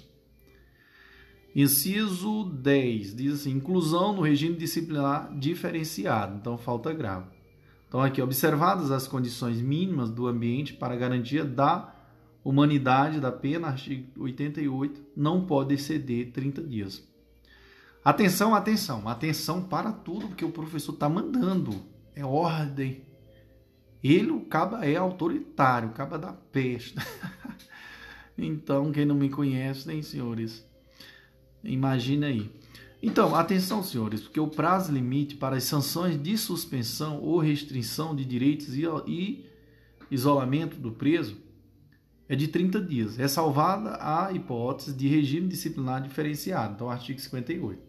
[1.56, 6.36] Inciso 10 diz assim: inclusão no regime disciplinar diferenciado.
[6.36, 7.28] Então, falta grave.
[7.88, 11.94] Então, aqui, observadas as condições mínimas do ambiente para garantia da
[12.44, 17.08] humanidade da pena, artigo 88, não pode exceder 30 dias.
[18.04, 21.74] Atenção, atenção, atenção para tudo que o professor está mandando.
[22.16, 23.04] É ordem
[24.04, 26.96] ele, o caba é autoritário, o caba da peste.
[28.38, 30.66] então, quem não me conhece, nem senhores,
[31.64, 32.52] imagina aí.
[33.02, 38.24] Então, atenção, senhores, porque o prazo limite para as sanções de suspensão ou restrição de
[38.24, 39.46] direitos e
[40.10, 41.38] isolamento do preso
[42.30, 43.20] é de 30 dias.
[43.20, 47.82] É salvada a hipótese de regime disciplinar diferenciado, então artigo 58.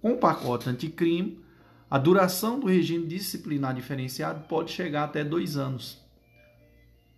[0.00, 1.41] Com o pacote anticrime,
[1.92, 6.02] a duração do regime disciplinar diferenciado pode chegar até dois anos,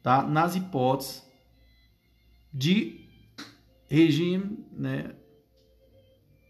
[0.02, 0.20] tá?
[0.20, 1.22] nas hipóteses
[2.52, 3.08] de
[3.86, 5.14] regime né,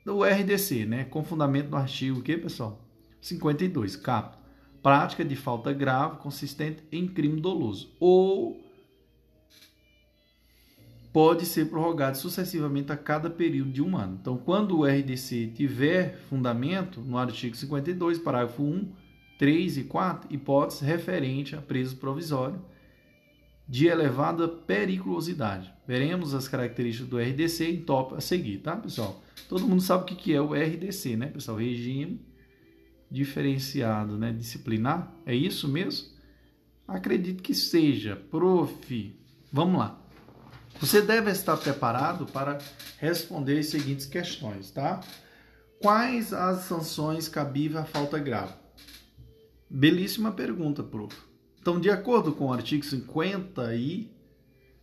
[0.06, 2.82] do RDC, né, com fundamento no artigo que, pessoal?
[3.20, 4.42] 52, caput.
[4.82, 8.58] Prática de falta grave consistente em crime doloso ou
[11.14, 14.18] pode ser prorrogado sucessivamente a cada período de um ano.
[14.20, 18.92] Então, quando o RDC tiver fundamento no artigo 52, parágrafo 1,
[19.38, 22.60] 3 e 4, hipótese referente a preso provisório
[23.68, 25.72] de elevada periculosidade.
[25.86, 29.22] Veremos as características do RDC em top a seguir, tá, pessoal?
[29.48, 31.58] Todo mundo sabe o que é o RDC, né, pessoal?
[31.58, 32.20] Regime
[33.08, 35.14] diferenciado, né, disciplinar.
[35.24, 36.08] É isso mesmo?
[36.88, 38.16] Acredito que seja.
[38.16, 39.16] Prof.
[39.52, 40.03] Vamos lá.
[40.80, 42.58] Você deve estar preparado para
[42.98, 45.00] responder as seguintes questões, tá?
[45.80, 48.54] Quais as sanções cabíveis à falta grave?
[49.68, 51.16] Belíssima pergunta, prof.
[51.60, 54.10] Então, de acordo com o artigo 50 e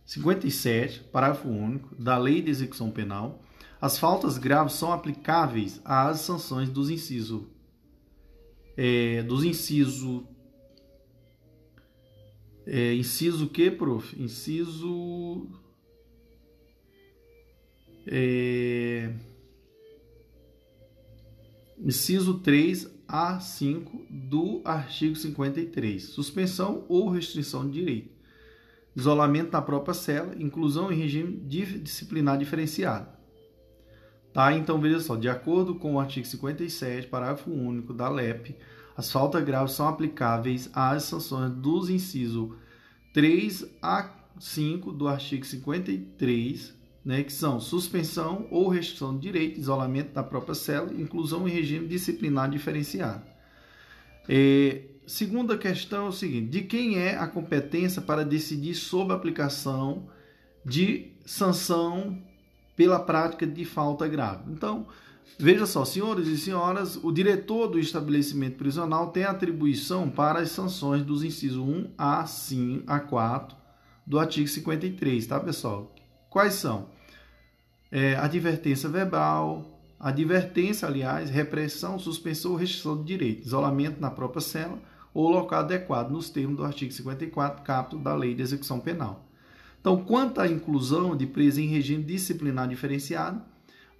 [0.04, 3.42] 57, parágrafo único da Lei de Execução Penal,
[3.80, 7.44] as faltas graves são aplicáveis às sanções dos incisos
[8.76, 10.26] é, dos inciso
[12.66, 14.20] é, inciso que, prof?
[14.20, 15.48] Inciso
[18.06, 19.12] é,
[21.78, 28.10] inciso 3 a 5 do artigo 53, suspensão ou restrição de direito,
[28.96, 33.08] isolamento na própria cela, inclusão em regime disciplinar diferenciado.
[34.32, 34.54] Tá?
[34.54, 38.56] Então, veja só, de acordo com o artigo 57, parágrafo único da LEP,
[38.96, 42.54] as faltas graves são aplicáveis às sanções dos incisos
[43.12, 50.12] 3 a 5 do artigo 53 né, que são suspensão ou restrição de direito, isolamento
[50.12, 53.22] da própria cela, inclusão em regime disciplinar diferenciado.
[54.28, 59.16] É, segunda questão é o seguinte: de quem é a competência para decidir sobre a
[59.16, 60.08] aplicação
[60.64, 62.22] de sanção
[62.76, 64.52] pela prática de falta grave?
[64.52, 64.86] Então,
[65.36, 71.02] veja só, senhores e senhoras, o diretor do estabelecimento prisional tem atribuição para as sanções
[71.02, 73.56] dos incisos 1 a 5 a 4
[74.06, 75.92] do artigo 53, tá, pessoal?
[76.30, 76.88] Quais são?
[77.94, 84.78] É, advertência verbal, advertência, aliás, repressão, suspensão ou restrição de direito, isolamento na própria cela
[85.12, 89.28] ou local adequado, nos termos do artigo 54, capítulo da Lei de Execução Penal.
[89.78, 93.42] Então, quanto à inclusão de preso em regime disciplinar diferenciado,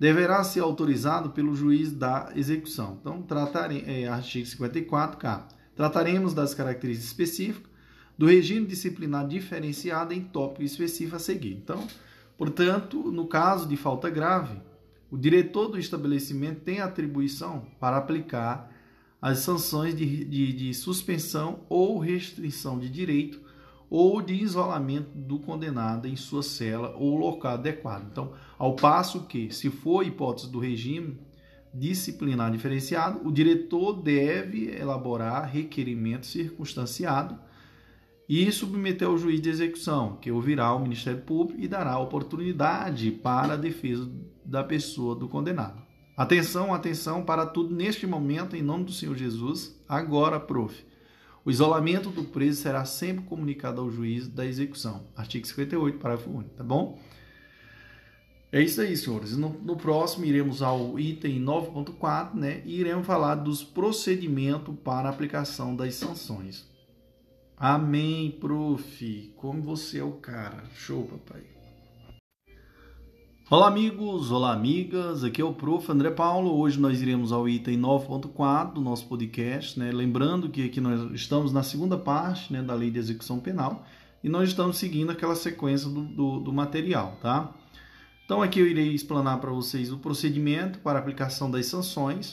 [0.01, 2.97] deverá ser autorizado pelo juiz da execução.
[2.99, 5.61] Então, tratarem, é, artigo 54, capítulo.
[5.77, 7.71] Trataremos das características específicas
[8.17, 11.55] do regime disciplinar diferenciado em tópico específico a seguir.
[11.55, 11.87] Então,
[12.43, 14.61] Portanto, no caso de falta grave,
[15.09, 18.69] o diretor do estabelecimento tem atribuição para aplicar
[19.21, 23.41] as sanções de, de, de, suspensão ou restrição de direito
[23.89, 28.09] ou de isolamento do condenado em sua cela ou local adequado.
[28.11, 31.21] Então, ao passo que, se for hipótese do regime
[31.73, 37.39] disciplinar diferenciado, o diretor deve elaborar requerimento circunstanciado
[38.29, 43.55] e submeter ao juiz de execução, que ouvirá o Ministério Público e dará oportunidade para
[43.55, 44.11] a defesa
[44.45, 45.83] da pessoa do condenado.
[46.17, 49.79] Atenção, atenção para tudo neste momento, em nome do Senhor Jesus.
[49.89, 50.85] Agora, prof.
[51.45, 55.07] O isolamento do preso será sempre comunicado ao juiz da execução.
[55.17, 57.01] Artigo 58, parágrafo único, tá bom?
[58.53, 59.37] É isso aí, senhores.
[59.37, 62.63] No, no próximo, iremos ao item 9.4, né?
[62.67, 66.71] E iremos falar dos procedimentos para aplicação das sanções.
[67.65, 69.33] Amém, prof.
[69.37, 70.65] Como você é o cara.
[70.75, 71.43] Show, papai.
[73.49, 74.33] Olá, amigos.
[74.33, 75.23] Olá, amigas.
[75.23, 75.89] Aqui é o prof.
[75.93, 76.59] André Paulo.
[76.59, 79.93] Hoje nós iremos ao item 9.4 do nosso podcast, né?
[79.93, 83.87] Lembrando que aqui nós estamos na segunda parte, né, da Lei de Execução Penal
[84.25, 87.55] e nós estamos seguindo aquela sequência do, do, do material, tá?
[88.25, 92.33] Então aqui eu irei explanar para vocês o procedimento para aplicação das sanções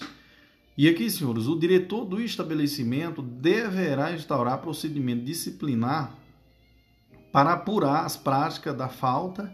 [0.81, 6.17] e aqui, senhores, o diretor do estabelecimento deverá instaurar procedimento disciplinar
[7.33, 9.53] para apurar as práticas da falta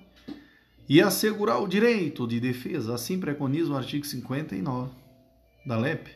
[0.88, 4.92] e assegurar o direito de defesa, assim preconiza o artigo 59
[5.66, 6.12] da LEP,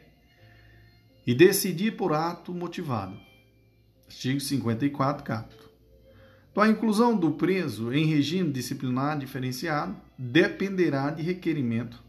[1.26, 3.18] e decidir por ato motivado.
[4.06, 5.72] Artigo 54, capto.
[6.52, 12.09] Então, a inclusão do preso em regime disciplinar diferenciado dependerá de requerimento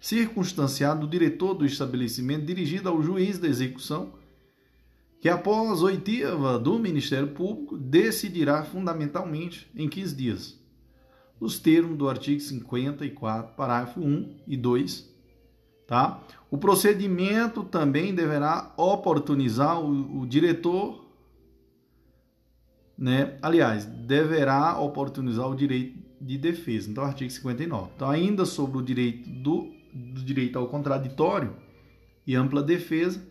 [0.00, 4.12] circunstanciado do diretor do estabelecimento dirigido ao juiz da execução,
[5.20, 10.60] que após oitiva do Ministério Público decidirá fundamentalmente em 15 dias,
[11.40, 15.12] nos termos do artigo 54, parágrafo 1 e 2,
[15.86, 16.22] tá?
[16.50, 21.08] O procedimento também deverá oportunizar o, o diretor
[22.98, 23.38] né?
[23.40, 26.90] Aliás, deverá oportunizar o direito de defesa.
[26.90, 27.90] Então, artigo 59.
[27.94, 31.56] Então, ainda sobre o direito do, do direito ao contraditório
[32.26, 33.26] e ampla defesa,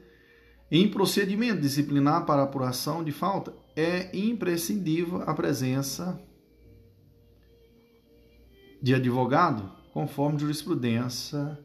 [0.70, 6.20] em procedimento disciplinar para apuração de falta, é imprescindível a presença
[8.82, 11.58] de advogado, conforme jurisprudência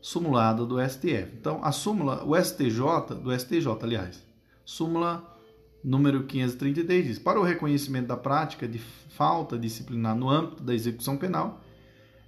[0.00, 1.34] sumulada do STF.
[1.38, 4.22] Então, a súmula, o STJ, do STJ, aliás,
[4.64, 5.34] súmula
[5.82, 11.16] número 533 diz: Para o reconhecimento da prática de falta disciplinar no âmbito da execução
[11.16, 11.63] penal,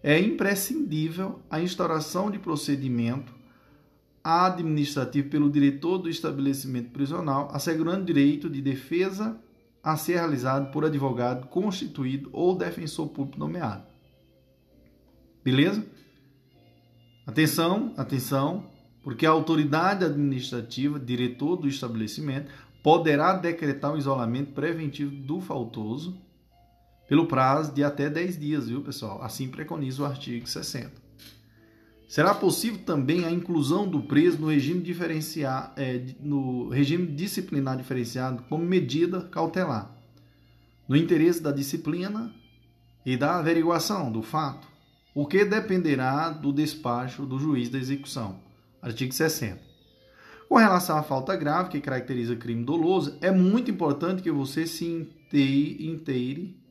[0.06, 3.34] é imprescindível a instauração de procedimento
[4.22, 9.36] administrativo pelo diretor do estabelecimento prisional, assegurando direito de defesa
[9.82, 13.82] a ser realizado por advogado constituído ou defensor público nomeado.
[15.42, 15.84] Beleza?
[17.26, 18.64] Atenção, atenção,
[19.02, 22.48] porque a autoridade administrativa, diretor do estabelecimento,
[22.80, 26.16] poderá decretar o isolamento preventivo do faltoso
[27.08, 29.22] pelo prazo de até 10 dias, viu, pessoal?
[29.22, 31.06] Assim preconiza o artigo 60.
[32.08, 38.44] Será possível também a inclusão do preso no regime, diferenciar, é, no regime disciplinar diferenciado
[38.48, 39.92] como medida cautelar,
[40.88, 42.32] no interesse da disciplina
[43.04, 44.68] e da averiguação do fato,
[45.14, 48.40] o que dependerá do despacho do juiz da execução.
[48.80, 49.60] Artigo 60.
[50.48, 54.84] Com relação à falta grave, que caracteriza crime doloso, é muito importante que você se
[54.84, 56.65] inteire, inteire,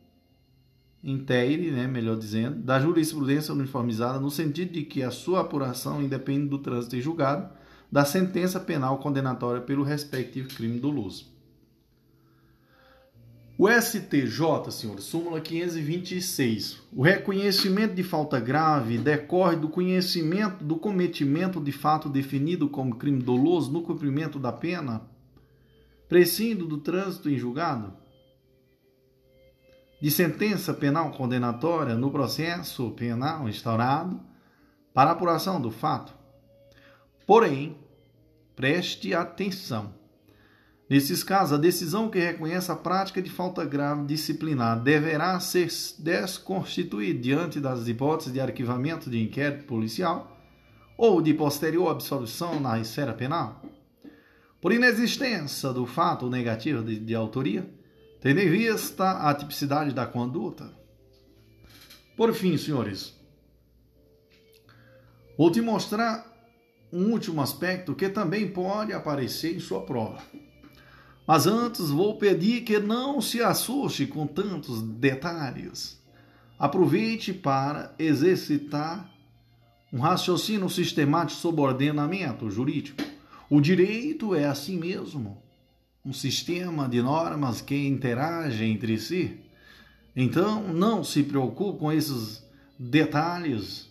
[1.06, 6.48] inteire né, melhor dizendo, da jurisprudência uniformizada no sentido de que a sua apuração independe
[6.48, 7.48] do trânsito em julgado
[7.92, 11.34] da sentença penal condenatória pelo respectivo crime doloso.
[13.58, 16.82] O STJ, senhor, súmula 526.
[16.92, 23.22] O reconhecimento de falta grave decorre do conhecimento do cometimento de fato definido como crime
[23.22, 25.04] doloso no cumprimento da pena,
[26.10, 27.94] prescindo do trânsito em julgado,
[30.02, 34.20] de sentença penal condenatória no processo penal instaurado
[34.94, 36.14] para apuração do fato.
[37.26, 37.78] Porém,
[38.56, 39.94] preste atenção
[40.88, 45.68] Nesses casos, a decisão que reconhece a prática de falta grave disciplinar deverá ser
[45.98, 50.40] desconstituída diante das hipóteses de arquivamento de inquérito policial
[50.96, 53.64] ou de posterior absolvição na esfera penal.
[54.62, 57.68] Por inexistência do fato negativo de, de autoria,
[58.26, 60.74] tendo em vista a tipicidade da conduta.
[62.18, 63.14] Por fim, senhores,
[65.38, 66.26] vou te mostrar
[66.92, 70.24] um último aspecto que também pode aparecer em sua prova.
[71.28, 76.02] Mas antes vou pedir que não se assuste com tantos detalhes.
[76.58, 79.08] Aproveite para exercitar
[79.94, 83.04] um raciocínio sistemático sobre ordenamento jurídico.
[83.52, 85.45] O direito é assim mesmo,
[86.06, 89.40] um sistema de normas que interagem entre si.
[90.16, 92.46] Então, não se preocupe com esses
[92.78, 93.90] detalhes,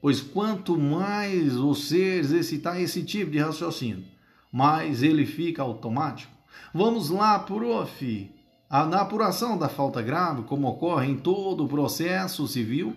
[0.00, 4.04] pois quanto mais você exercitar esse tipo de raciocínio,
[4.52, 6.32] mais ele fica automático.
[6.72, 8.30] Vamos lá, prof.
[8.70, 12.96] Na apuração da falta grave, como ocorre em todo o processo civil,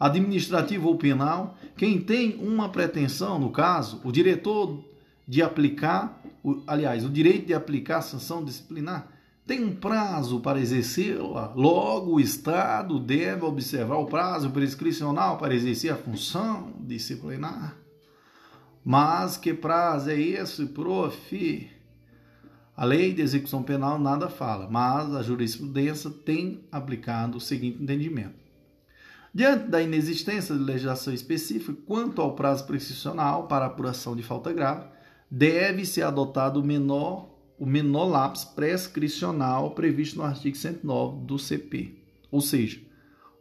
[0.00, 4.82] administrativo ou penal, quem tem uma pretensão, no caso, o diretor
[5.28, 6.22] de aplicar,
[6.66, 9.08] aliás, o direito de aplicar a sanção disciplinar,
[9.46, 11.52] tem um prazo para exercê-la.
[11.54, 17.76] Logo, o Estado deve observar o prazo prescricional para exercer a função disciplinar.
[18.82, 21.70] Mas que prazo é esse, prof?
[22.74, 28.38] A lei de execução penal nada fala, mas a jurisprudência tem aplicado o seguinte entendimento.
[29.34, 34.97] Diante da inexistência de legislação específica quanto ao prazo prescricional para apuração de falta grave,
[35.30, 41.94] deve ser adotado o menor, o menor lápis prescricional previsto no artigo 109 do CP,
[42.30, 42.80] ou seja,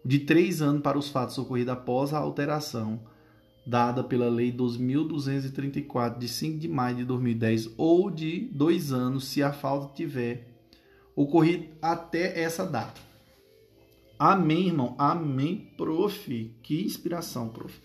[0.04, 3.00] de três anos para os fatos ocorridos após a alteração
[3.68, 9.44] dada pela Lei 2.234, de 5 de maio de 2010, ou de dois anos, se
[9.44, 10.48] a falta tiver
[11.14, 13.02] ocorrido até essa data.
[14.18, 14.96] Amém, irmão?
[14.98, 16.56] Amém, prof.
[16.64, 17.78] Que inspiração, prof.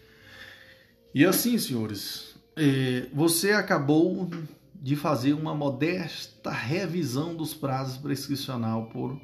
[1.12, 4.28] E assim, senhores, é, você acabou
[4.74, 9.20] de fazer uma modesta revisão dos prazos prescricional por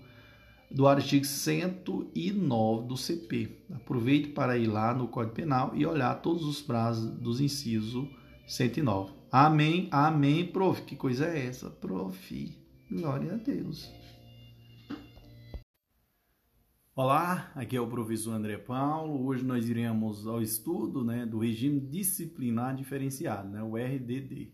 [0.71, 3.57] do artigo 109 do CP.
[3.75, 8.07] Aproveite para ir lá no Código Penal e olhar todos os prazos dos incisos
[8.47, 9.13] 109.
[9.33, 10.83] Amém, amém, prof.
[10.83, 12.57] Que coisa é essa, prof?
[12.91, 13.91] Glória a Deus.
[17.01, 19.25] Olá, aqui é o professor André Paulo.
[19.25, 24.53] Hoje nós iremos ao estudo né, do regime disciplinar diferenciado, né, o RDD.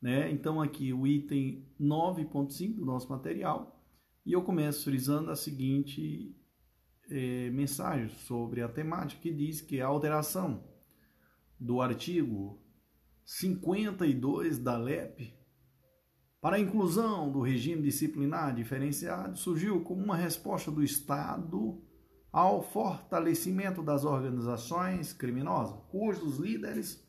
[0.00, 0.32] Né?
[0.32, 3.78] Então, aqui o item 9.5 do nosso material.
[4.24, 6.34] E eu começo frisando a seguinte
[7.10, 10.64] é, mensagem sobre a temática, que diz que a alteração
[11.58, 12.58] do artigo
[13.22, 15.30] 52 da LEP
[16.40, 21.82] para a inclusão do regime disciplinar diferenciado surgiu como uma resposta do Estado
[22.32, 27.04] ao fortalecimento das organizações criminosas, cujos líderes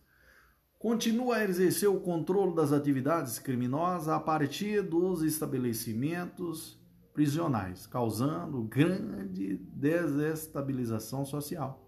[0.78, 6.82] continuam a exercer o controle das atividades criminosas a partir dos estabelecimentos
[7.14, 11.88] prisionais, causando grande desestabilização social.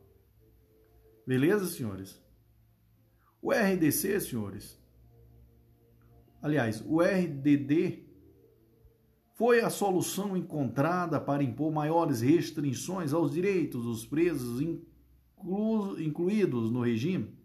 [1.26, 2.22] Beleza, senhores?
[3.42, 4.80] O RDC, senhores,
[6.44, 8.04] aliás, o RDD
[9.34, 16.82] foi a solução encontrada para impor maiores restrições aos direitos dos presos inclu incluídos no
[16.82, 17.36] regime,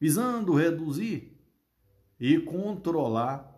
[0.00, 1.38] visando reduzir
[2.18, 3.54] e controlar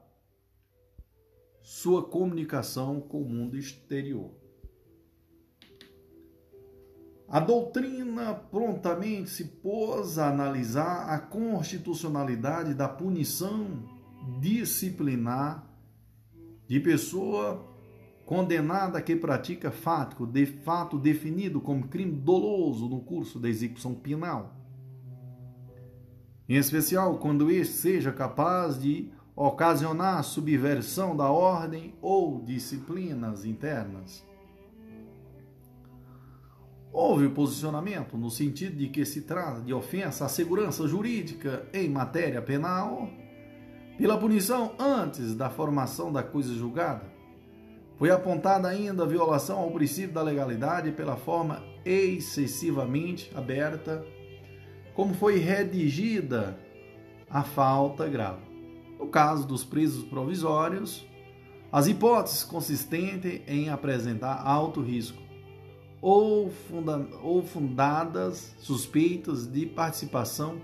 [1.62, 4.34] sua comunicação com o mundo exterior.
[7.28, 13.99] A doutrina prontamente se pôs a analisar a constitucionalidade da punição
[14.40, 15.66] disciplinar
[16.66, 17.66] de pessoa
[18.24, 24.54] condenada que pratica fato, de fato definido como crime doloso no curso da execução penal.
[26.48, 34.24] Em especial quando este seja capaz de ocasionar subversão da ordem ou disciplinas internas.
[36.92, 42.42] Houve posicionamento no sentido de que se trata de ofensa à segurança jurídica em matéria
[42.42, 43.08] penal
[43.96, 47.04] pela punição antes da formação da coisa julgada.
[47.98, 54.04] Foi apontada ainda a violação ao princípio da legalidade pela forma excessivamente aberta,
[54.94, 56.58] como foi redigida
[57.28, 58.42] a falta grave.
[58.98, 61.06] No caso dos presos provisórios,
[61.70, 65.22] as hipóteses consistentes em apresentar alto risco
[66.00, 70.60] ou, funda ou fundadas suspeitas de participação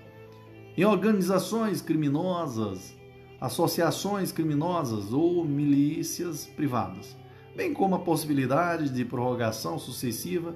[0.77, 2.96] em organizações criminosas,
[3.41, 7.17] associações criminosas ou milícias privadas,
[7.55, 10.55] bem como a possibilidade de prorrogação sucessiva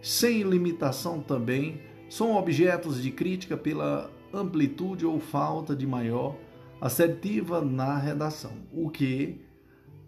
[0.00, 6.36] sem limitação também são objetos de crítica pela amplitude ou falta de maior
[6.80, 9.40] assertiva na redação, o que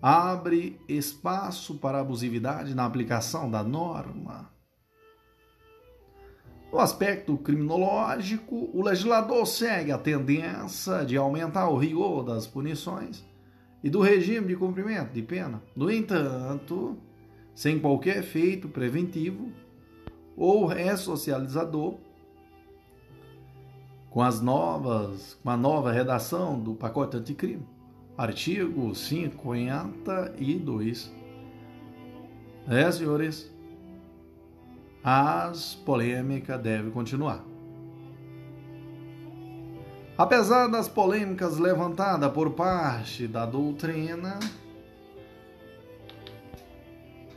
[0.02, 4.53] abre espaço para abusividade na aplicação da norma.
[6.74, 13.24] No aspecto criminológico, o legislador segue a tendência de aumentar o rigor das punições
[13.80, 15.62] e do regime de cumprimento de pena.
[15.76, 16.96] No entanto,
[17.54, 19.52] sem qualquer efeito preventivo
[20.36, 21.94] ou ressocializador,
[24.10, 27.64] com as novas, com a nova redação do pacote anticrime.
[28.18, 31.14] Artigo 52.
[32.66, 33.53] É, senhores,
[35.04, 37.44] as polêmicas devem continuar.
[40.16, 44.38] Apesar das polêmicas levantadas por parte da doutrina,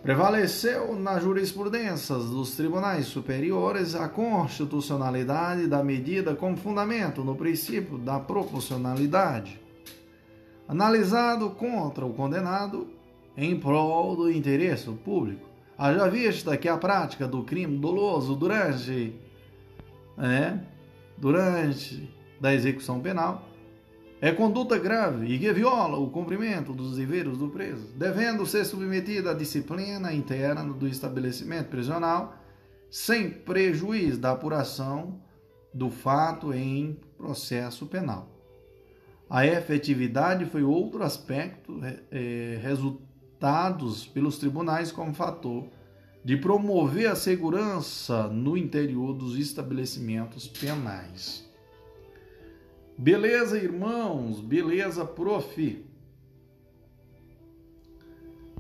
[0.01, 8.20] prevaleceu na jurisprudência dos tribunais superiores a constitucionalidade da medida como fundamento no princípio da
[8.20, 9.59] proporcionalidade
[10.68, 12.88] analisado contra o condenado
[13.36, 15.46] em prol do interesse público.
[15.78, 19.13] Haja vista que a prática do crime doloso durante,
[20.17, 20.65] né,
[21.15, 22.09] durante
[22.41, 23.47] da execução penal
[24.19, 29.32] é conduta grave e que viola o cumprimento dos deveres do preso, devendo ser submetida
[29.32, 32.36] à disciplina interna do estabelecimento prisional,
[32.89, 35.21] sem prejuízo da apuração
[35.71, 38.28] do fato em processo penal.
[39.30, 42.59] A efetividade foi outro aspecto, é,
[43.38, 45.67] resultados pelos tribunais como fator
[46.23, 51.47] de promover a segurança no interior dos estabelecimentos penais.
[52.97, 54.41] Beleza, irmãos?
[54.41, 55.85] Beleza, prof?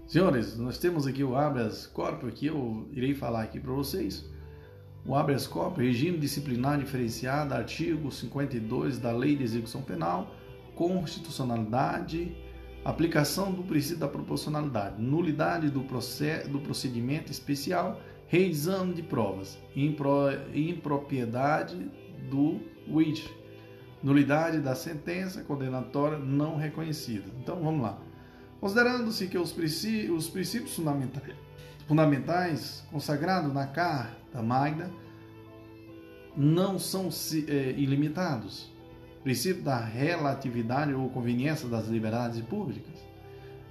[0.05, 4.23] Senhores, nós temos aqui o habeas corpus, que eu irei falar aqui para vocês.
[5.05, 10.33] O habeas corpus, regime disciplinar diferenciado, artigo 52 da Lei de Execução Penal,
[10.75, 12.46] constitucionalidade
[12.83, 21.89] aplicação do princípio da proporcionalidade, nulidade do, do procedimento especial, reexame de provas, impro, impropriedade
[22.29, 22.59] do
[22.89, 23.29] WIT,
[24.03, 27.25] nulidade da sentença condenatória não reconhecida.
[27.41, 27.97] Então vamos lá.
[28.59, 31.35] Considerando-se que os, princípios, os princípios fundamentais,
[31.87, 34.91] fundamentais consagrados na Carta Magna
[36.35, 37.09] não são
[37.47, 38.71] é, ilimitados,
[39.27, 42.97] princípio da relatividade ou conveniência das liberdades públicas.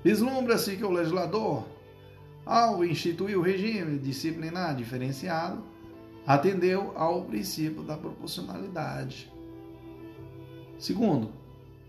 [0.04, 1.66] Vislumbra-se que o legislador,
[2.44, 5.64] ao instituir o regime disciplinar diferenciado,
[6.26, 9.32] atendeu ao princípio da proporcionalidade.
[10.78, 11.32] Segundo,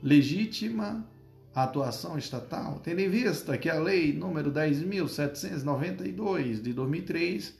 [0.01, 1.05] legítima
[1.53, 7.53] atuação estatal, tendo em vista que a Lei número 10.792 de 2003,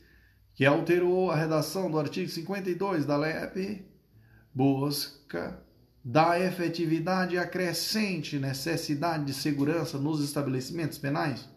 [0.56, 3.86] que alterou a redação do artigo 52 da LEP,
[4.56, 5.67] busca
[6.10, 11.50] da efetividade acrescente necessidade de segurança nos estabelecimentos penais,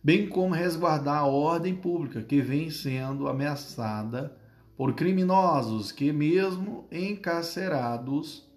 [0.00, 4.38] bem como resguardar a ordem pública que vem sendo ameaçada
[4.76, 8.48] por criminosos que, mesmo encarcerados,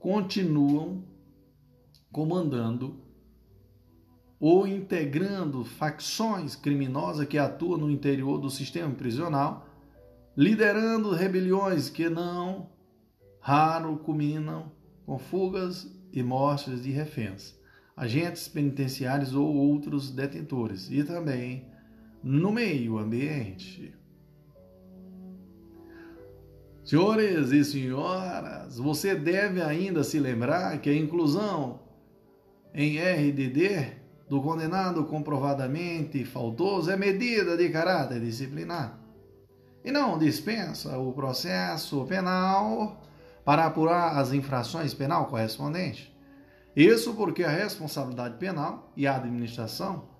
[0.00, 1.04] continuam
[2.10, 3.00] comandando
[4.40, 9.68] ou integrando facções criminosas que atuam no interior do sistema prisional,
[10.36, 12.73] liderando rebeliões que não
[13.44, 14.72] raro culminam
[15.04, 17.54] com fugas e mortes de reféns,
[17.94, 21.68] agentes penitenciários ou outros detentores, e também
[22.22, 23.94] no meio ambiente.
[26.82, 31.80] Senhores e senhoras, você deve ainda se lembrar que a inclusão
[32.72, 33.92] em RDD
[34.26, 38.98] do condenado comprovadamente faltoso é medida de caráter disciplinar
[39.84, 43.03] e não dispensa o processo penal
[43.44, 46.12] para apurar as infrações penal correspondentes.
[46.74, 50.14] Isso porque a responsabilidade penal e a administração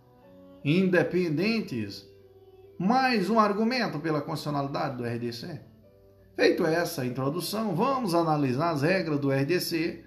[0.64, 2.08] independentes,
[2.78, 5.60] mais um argumento pela constitucionalidade do RDC.
[6.34, 10.02] Feito essa introdução, vamos analisar as regras do RDC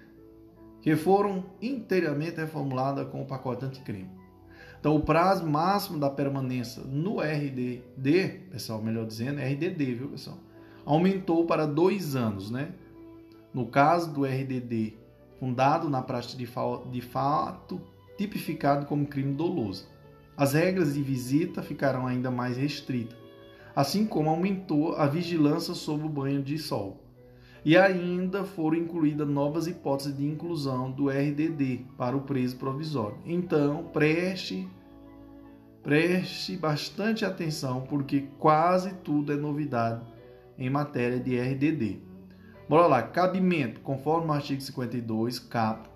[0.82, 4.10] que foram inteiramente reformuladas com o pacote anticrime.
[4.80, 10.38] Então, o prazo máximo da permanência no RDD, pessoal, melhor dizendo, RDD, viu, pessoal?
[10.84, 12.72] Aumentou para dois anos, né?
[13.52, 14.98] No caso do RDD,
[15.38, 16.48] fundado na prática de,
[16.90, 17.80] de fato
[18.16, 19.88] tipificado como crime doloso.
[20.36, 23.16] As regras de visita ficarão ainda mais restritas,
[23.74, 27.02] assim como aumentou a vigilância sobre o banho de sol.
[27.64, 33.18] E ainda foram incluídas novas hipóteses de inclusão do RDD para o preso provisório.
[33.24, 34.68] Então, preste
[35.82, 40.04] preste bastante atenção porque quase tudo é novidade
[40.58, 42.07] em matéria de RDD.
[42.68, 45.88] Bora lá, cabimento, conforme o artigo 52, capto,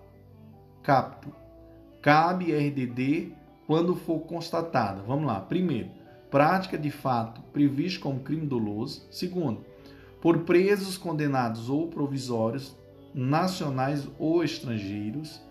[0.82, 1.30] capto,
[2.00, 3.34] cabe RDD
[3.66, 5.02] quando for constatada.
[5.02, 5.38] Vamos lá.
[5.40, 5.90] Primeiro,
[6.30, 9.06] prática de fato previsto como crime doloso.
[9.10, 9.64] Segundo,
[10.20, 12.74] por presos condenados ou provisórios,
[13.14, 15.42] nacionais ou estrangeiros,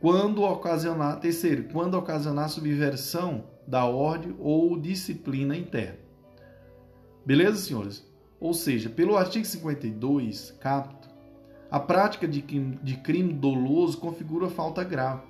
[0.00, 5.98] quando ocasionar, terceiro, quando ocasionar subversão da ordem ou disciplina interna.
[7.26, 8.09] Beleza, senhores?
[8.40, 11.10] Ou seja, pelo artigo 52, capto,
[11.70, 15.22] a prática de crime, de crime doloso configura falta grave.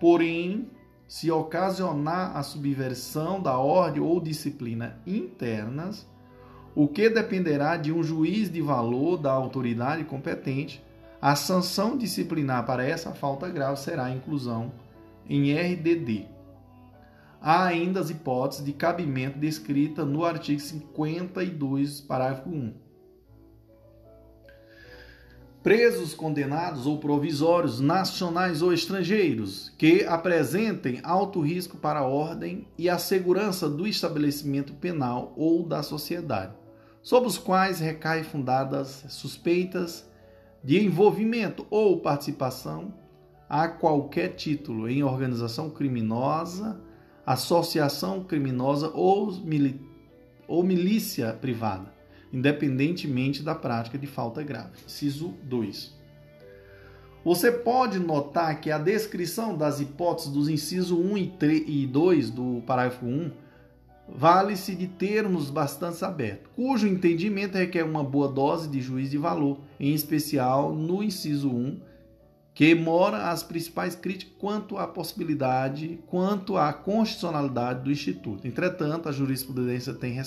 [0.00, 0.68] Porém,
[1.06, 6.06] se ocasionar a subversão da ordem ou disciplina internas,
[6.74, 10.84] o que dependerá de um juiz de valor da autoridade competente,
[11.22, 14.72] a sanção disciplinar para essa falta grave será a inclusão
[15.28, 16.35] em RDD
[17.46, 22.74] há ainda as hipóteses de cabimento descrita no artigo 52, parágrafo 1.
[25.62, 32.90] Presos condenados ou provisórios, nacionais ou estrangeiros, que apresentem alto risco para a ordem e
[32.90, 36.52] a segurança do estabelecimento penal ou da sociedade,
[37.00, 40.04] sobre os quais recai fundadas suspeitas
[40.64, 42.92] de envolvimento ou participação
[43.48, 46.84] a qualquer título em organização criminosa
[47.26, 49.80] associação criminosa ou, mili
[50.46, 51.92] ou milícia privada,
[52.32, 54.78] independentemente da prática de falta grave.
[54.86, 55.96] Inciso 2.
[57.24, 63.04] Você pode notar que a descrição das hipóteses dos incisos 1 e 2 do parágrafo
[63.04, 63.32] 1
[64.08, 69.58] vale-se de termos bastante abertos, cujo entendimento requer uma boa dose de juízo de valor,
[69.80, 71.80] em especial no inciso 1
[72.56, 78.46] que mora as principais críticas quanto à possibilidade, quanto à constitucionalidade do Instituto.
[78.46, 80.18] Entretanto, a jurisprudência tem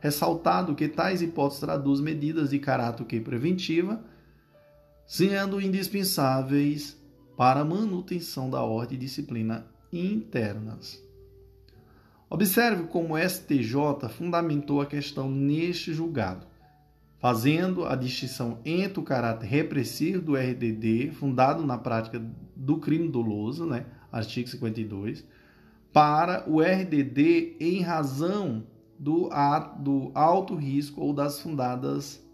[0.00, 4.02] ressaltado que tais hipóteses traduzem medidas de caráter preventiva,
[5.06, 7.00] sendo indispensáveis
[7.36, 11.00] para manutenção da ordem e disciplina internas.
[12.28, 16.49] Observe como o STJ fundamentou a questão neste julgado,
[17.20, 22.20] fazendo a distinção entre o caráter repressivo do RDD, fundado na prática
[22.56, 25.24] do crime doloso, né, artigo 52,
[25.92, 28.64] para o RDD em razão
[28.98, 29.28] do,
[29.78, 32.24] do alto risco ou das fundadas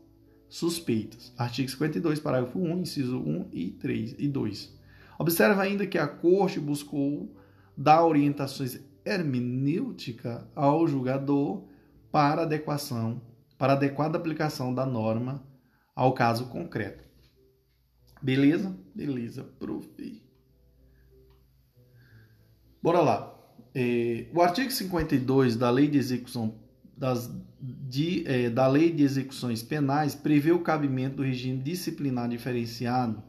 [0.49, 1.33] suspeitas.
[1.37, 4.77] Artigo 52, parágrafo 1, inciso 1 e 3 e 2.
[5.19, 7.35] Observa ainda que a Corte buscou
[7.77, 11.65] dar orientações hermenêuticas ao julgador
[12.13, 13.21] para adequação,
[13.59, 15.43] para adequada aplicação da norma
[15.95, 17.05] ao caso concreto.
[18.21, 18.77] Beleza?
[18.95, 20.23] Beleza, prof.
[22.83, 23.33] Bora lá.
[23.75, 26.55] É, o artigo 52 da Lei de Execução
[26.97, 27.31] das,
[27.61, 33.23] de, é, da Lei de Execuções Penais prevê o cabimento do regime disciplinar diferenciado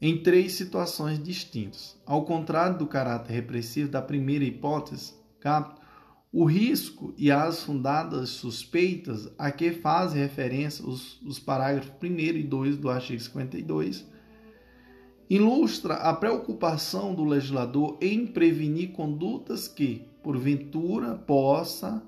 [0.00, 1.98] em três situações distintas.
[2.06, 5.14] Ao contrário do caráter repressivo da primeira hipótese,
[6.36, 12.42] o risco e as fundadas suspeitas a que fazem referência os, os parágrafos 1 e
[12.42, 14.04] 2 do artigo 52
[15.30, 22.02] ilustra a preocupação do legislador em prevenir condutas que, porventura, possa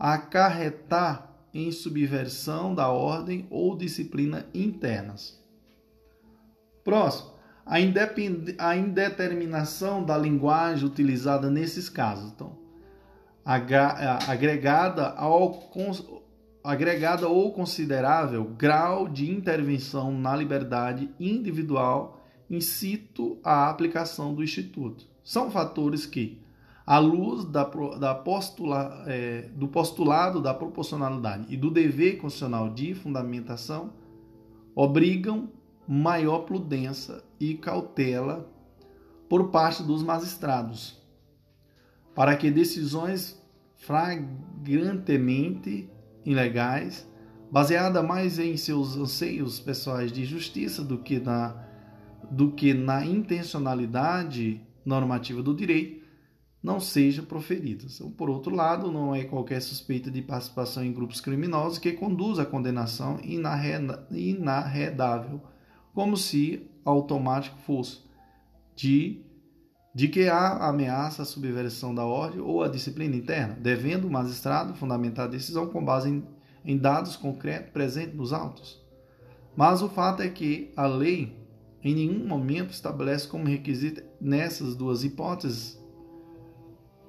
[0.00, 5.40] acarretar em subversão da ordem ou disciplina internas.
[6.82, 7.34] Próximo,
[7.64, 7.76] a,
[8.58, 12.32] a indeterminação da linguagem utilizada nesses casos.
[12.32, 12.63] Então,
[13.44, 15.70] agregada, ao,
[16.62, 25.06] agregada ou considerável grau de intervenção na liberdade individual incito à aplicação do Instituto.
[25.22, 26.40] São fatores que,
[26.86, 27.64] à luz da,
[27.98, 33.92] da postula, é, do postulado da proporcionalidade e do dever constitucional de fundamentação,
[34.74, 35.48] obrigam
[35.86, 38.48] maior prudência e cautela
[39.28, 41.02] por parte dos magistrados,
[42.14, 43.42] para que decisões
[43.76, 45.90] flagrantemente
[46.24, 47.06] ilegais,
[47.50, 51.62] baseada mais em seus anseios pessoais de justiça do que na
[52.30, 56.02] do que na intencionalidade normativa do direito,
[56.62, 57.84] não seja proferida.
[57.84, 62.38] Então, por outro lado, não é qualquer suspeita de participação em grupos criminosos que conduz
[62.38, 63.18] à condenação
[64.10, 65.42] inarredável
[65.92, 68.00] como se automático fosse,
[68.74, 69.23] de,
[69.94, 74.74] de que há ameaça à subversão da ordem ou à disciplina interna, devendo o magistrado
[74.74, 76.24] fundamentar a decisão com base em,
[76.64, 78.82] em dados concretos presentes nos autos.
[79.56, 81.38] Mas o fato é que a lei
[81.80, 85.80] em nenhum momento estabelece como requisito nessas duas hipóteses,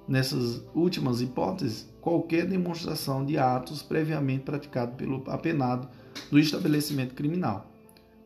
[0.06, 5.88] nessas últimas hipóteses, qualquer demonstração de atos previamente praticados pelo apenado
[6.30, 7.66] do estabelecimento criminal.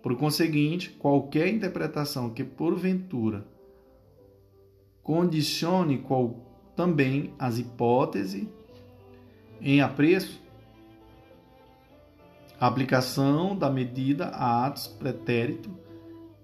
[0.03, 3.47] Por conseguinte, qualquer interpretação que porventura
[5.11, 6.37] condicione qual,
[6.77, 8.47] também as hipóteses
[9.61, 10.41] em apreço,
[12.61, 15.69] aplicação da medida a atos pretérito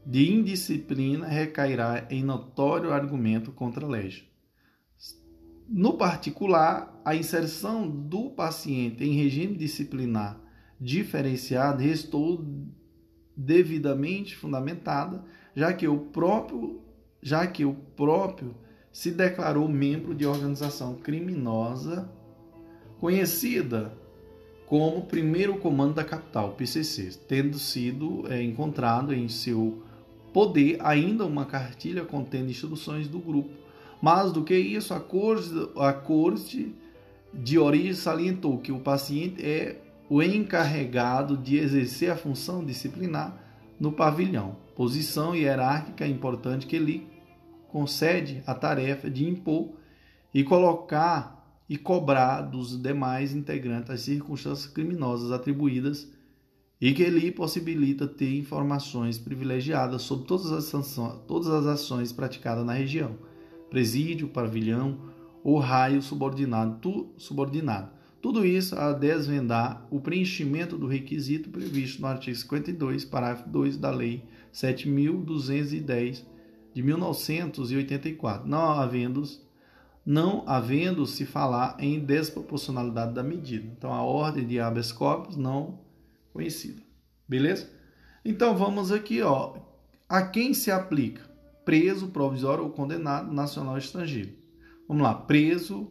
[0.05, 4.25] de indisciplina recairá em notório argumento contra a lei.
[5.69, 10.41] No particular, a inserção do paciente em regime disciplinar
[10.81, 12.45] diferenciado restou
[13.37, 16.85] devidamente fundamentada, já que o próprio,
[17.27, 18.55] já que o próprio
[18.93, 22.09] se declarou membro de organização criminosa
[23.01, 23.93] conhecida
[24.64, 29.83] como Primeiro Comando da Capital, PCC, tendo sido é, encontrado em seu
[30.33, 33.51] poder ainda uma cartilha contendo instruções do grupo.
[34.01, 36.72] Mais do que isso, a corte, a corte
[37.35, 43.37] de origem salientou que o paciente é o encarregado de exercer a função disciplinar
[43.81, 47.16] no pavilhão, posição hierárquica importante que lhe
[47.77, 49.74] concede a tarefa de impor
[50.33, 56.11] e colocar e cobrar dos demais integrantes as circunstâncias criminosas atribuídas
[56.81, 62.64] e que lhe possibilita ter informações privilegiadas sobre todas as, sanções, todas as ações praticadas
[62.64, 63.18] na região,
[63.68, 64.99] presídio, pavilhão
[65.45, 67.91] ou raio subordinado, tu, subordinado.
[68.22, 73.91] Tudo isso a desvendar o preenchimento do requisito previsto no artigo 52, parágrafo 2 da
[73.91, 76.36] Lei 7.210
[76.77, 79.22] de 1984, não havendo
[80.05, 83.66] não havendo se falar em desproporcionalidade da medida.
[83.66, 85.81] Então a ordem de habeas corpus não
[86.35, 86.83] conhecida.
[87.27, 87.70] Beleza?
[88.22, 89.57] Então vamos aqui, ó,
[90.07, 91.22] a quem se aplica?
[91.64, 94.35] Preso, provisório ou condenado nacional ou estrangeiro.
[94.87, 95.91] Vamos lá, preso,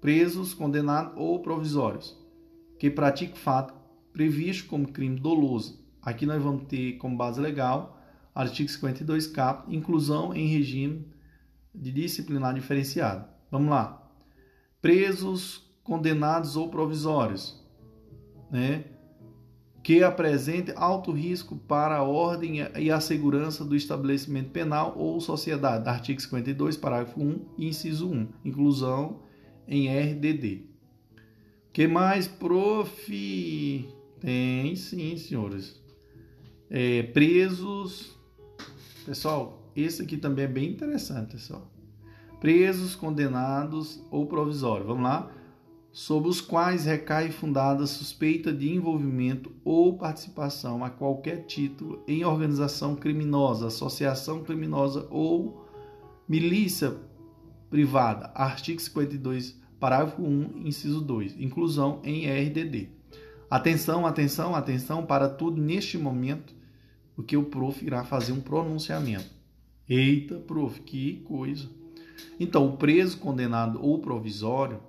[0.00, 2.18] presos, condenados ou provisórios,
[2.80, 3.72] que praticam fato
[4.12, 5.80] previsto como crime doloso.
[6.02, 7.99] Aqui nós vamos ter como base legal
[8.34, 11.06] Artigo 52, cap, inclusão em regime
[11.74, 13.26] de disciplinar diferenciado.
[13.50, 14.10] Vamos lá.
[14.80, 17.62] Presos, condenados ou provisórios,
[18.50, 18.84] né?
[19.82, 25.88] que apresente alto risco para a ordem e a segurança do estabelecimento penal ou sociedade.
[25.88, 28.28] Artigo 52, parágrafo 1, inciso 1.
[28.44, 29.22] Inclusão
[29.66, 30.66] em RDD.
[31.72, 33.88] que mais, prof?
[34.20, 35.80] Tem sim, senhores.
[36.68, 38.19] É, presos.
[39.10, 41.68] Pessoal, esse aqui também é bem interessante, pessoal.
[42.38, 44.86] Presos, condenados ou provisórios.
[44.86, 45.32] Vamos lá
[45.90, 52.94] sobre os quais recai fundada suspeita de envolvimento ou participação a qualquer título em organização
[52.94, 55.66] criminosa, associação criminosa ou
[56.28, 56.96] milícia
[57.68, 58.30] privada.
[58.32, 61.36] Artigo 52, parágrafo 1, inciso 2.
[61.40, 62.90] Inclusão em RDD.
[63.50, 66.59] Atenção, atenção, atenção para tudo neste momento,
[67.20, 69.28] porque o prof irá fazer um pronunciamento.
[69.86, 71.68] Eita, prof, que coisa.
[72.38, 74.80] Então, o preso, condenado ou provisório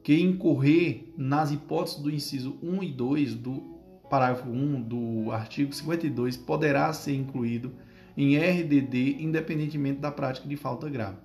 [0.00, 3.62] que incorrer nas hipóteses do inciso 1 e 2 do
[4.08, 7.72] parágrafo 1 do artigo 52 poderá ser incluído
[8.16, 11.16] em RDD independentemente da prática de falta grave.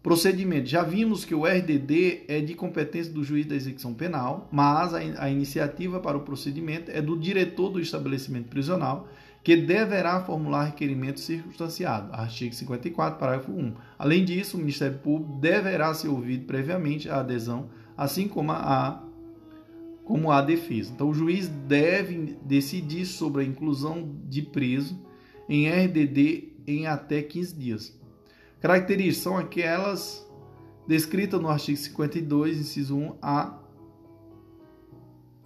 [0.00, 0.68] Procedimento.
[0.68, 4.98] Já vimos que o RDD é de competência do juiz da execução penal, mas a,
[4.98, 9.08] a iniciativa para o procedimento é do diretor do estabelecimento prisional
[9.42, 13.74] que deverá formular requerimento circunstanciado, artigo 54, parágrafo 1.
[13.98, 19.02] Além disso, o Ministério Público deverá ser ouvido previamente a adesão, assim como a,
[20.04, 20.92] como a defesa.
[20.92, 25.00] Então, o juiz deve decidir sobre a inclusão de preso
[25.48, 27.98] em RDD em até 15 dias.
[28.60, 30.28] Características são aquelas
[30.86, 33.58] descritas no artigo 52, inciso 1 a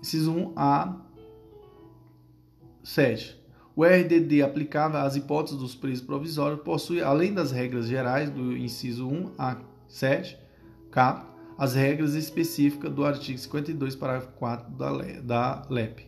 [0.01, 1.01] inciso 1 a
[2.83, 3.44] 7
[3.77, 9.09] o RDD aplicável às hipóteses dos presos provisórios possui, além das regras gerais do inciso
[9.09, 9.57] 1 a
[9.89, 10.39] 7,
[10.91, 11.27] cap,
[11.59, 14.73] as regras específicas do artigo 52, parágrafo 4
[15.23, 16.07] da LEP.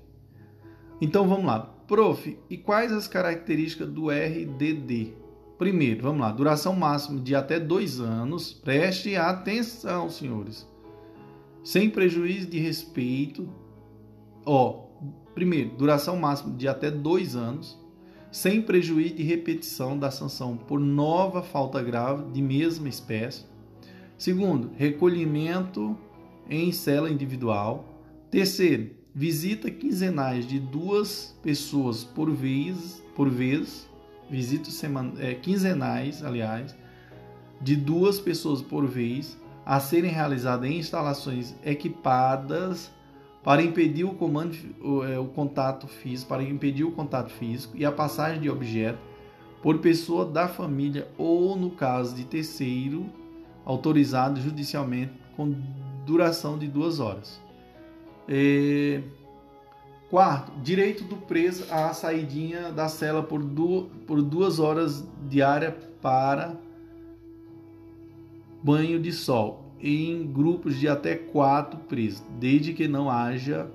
[1.01, 1.61] Então vamos lá.
[1.87, 5.15] Prof, e quais as características do RDD?
[5.59, 8.53] Primeiro, vamos lá, duração máxima de até dois anos.
[8.53, 10.69] Preste atenção, senhores.
[11.65, 13.49] Sem prejuízo de respeito.
[14.45, 14.86] Ó,
[15.37, 17.79] Primeiro, duração máxima de até dois anos,
[18.33, 23.45] sem prejuízo de repetição da sanção por nova falta grave de mesma espécie.
[24.17, 25.95] Segundo, recolhimento
[26.49, 27.85] em cela individual.
[28.31, 33.87] Terceiro, visita quinzenais de duas pessoas por vez, por vez,
[34.31, 34.83] visitas
[35.19, 36.75] é, quinzenais, aliás,
[37.61, 42.96] de duas pessoas por vez, a serem realizadas em instalações equipadas
[43.47, 47.85] para impedir o comando, o, é, o contato físico, para impedir o contato físico e
[47.85, 48.99] a passagem de objeto
[49.63, 53.07] por pessoa da família ou, no caso de terceiro,
[53.65, 55.55] autorizado judicialmente com
[56.05, 57.41] duração de duas horas.
[58.29, 59.01] É...
[60.11, 63.89] Quarto, direito do preso à saidinha da cela por, du...
[64.09, 65.71] por duas horas diária
[66.03, 66.57] para
[68.61, 73.71] banho de sol em grupos de até quatro presos, desde que não haja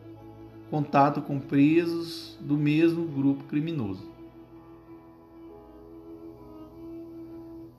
[0.70, 4.10] contato com presos do mesmo grupo criminoso.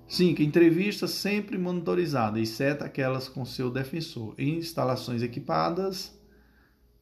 [0.06, 0.42] 5.
[0.42, 6.14] Entrevista sempre monitorizada, exceto aquelas com seu defensor, em instalações equipadas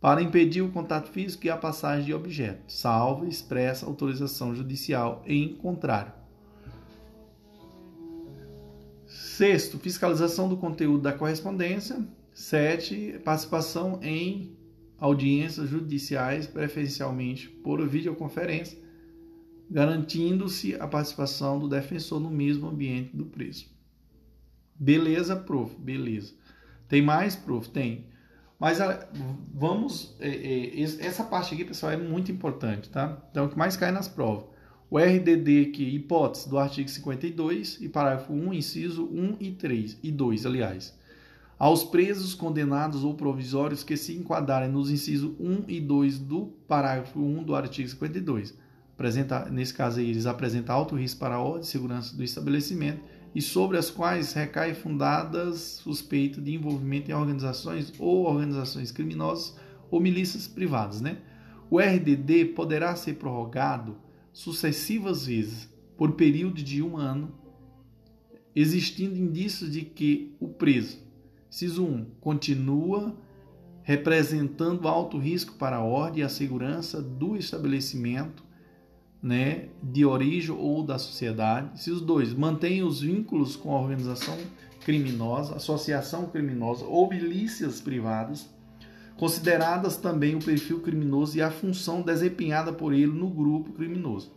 [0.00, 5.56] para impedir o contato físico e a passagem de objetos, salvo expressa autorização judicial em
[5.56, 6.19] contrário.
[9.40, 12.06] Sexto, fiscalização do conteúdo da correspondência.
[12.30, 14.54] Sete, participação em
[14.98, 18.78] audiências judiciais, preferencialmente por videoconferência,
[19.70, 23.64] garantindo-se a participação do defensor no mesmo ambiente do preso.
[24.78, 25.74] Beleza, prof?
[25.78, 26.34] Beleza.
[26.86, 27.66] Tem mais, prof?
[27.70, 28.08] Tem.
[28.58, 28.76] Mas
[29.54, 30.14] vamos.
[30.20, 33.26] É, é, essa parte aqui, pessoal, é muito importante, tá?
[33.30, 34.44] Então, o que mais cai nas provas.
[34.92, 40.10] O RDD aqui, hipótese do artigo 52 e parágrafo 1, inciso 1 e 3 e
[40.10, 40.98] 2, aliás.
[41.56, 47.20] Aos presos condenados ou provisórios que se enquadrarem nos incisos 1 e 2 do parágrafo
[47.20, 48.52] 1 do artigo 52.
[48.94, 53.00] Apresenta, nesse caso aí, eles apresentam alto risco para a ordem e segurança do estabelecimento
[53.32, 59.56] e sobre as quais recai fundadas suspeitas de envolvimento em organizações ou organizações criminosas
[59.88, 61.18] ou milícias privadas, né?
[61.70, 67.32] O RDD poderá ser prorrogado sucessivas vezes por período de um ano,
[68.54, 70.98] existindo indícios de que o preso,
[71.50, 73.14] inciso 1, continua
[73.82, 78.44] representando alto risco para a ordem e a segurança do estabelecimento
[79.22, 81.82] né, de origem ou da sociedade.
[81.82, 84.36] Se os dois mantêm os vínculos com a organização
[84.84, 88.48] criminosa, associação criminosa ou milícias privadas,
[89.20, 94.32] consideradas também o perfil criminoso e a função desempenhada por ele no grupo criminoso.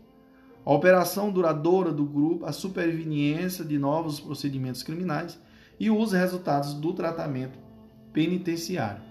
[0.66, 5.40] A operação duradoura do grupo, a superveniência de novos procedimentos criminais
[5.80, 7.58] e os resultados do tratamento
[8.12, 9.02] penitenciário.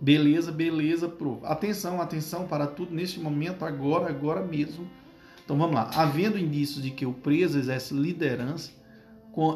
[0.00, 1.44] Beleza, beleza, prof.
[1.44, 4.88] Atenção, atenção para tudo neste momento, agora, agora mesmo.
[5.44, 5.90] Então vamos lá.
[5.92, 8.70] Havendo indícios de que o preso exerce liderança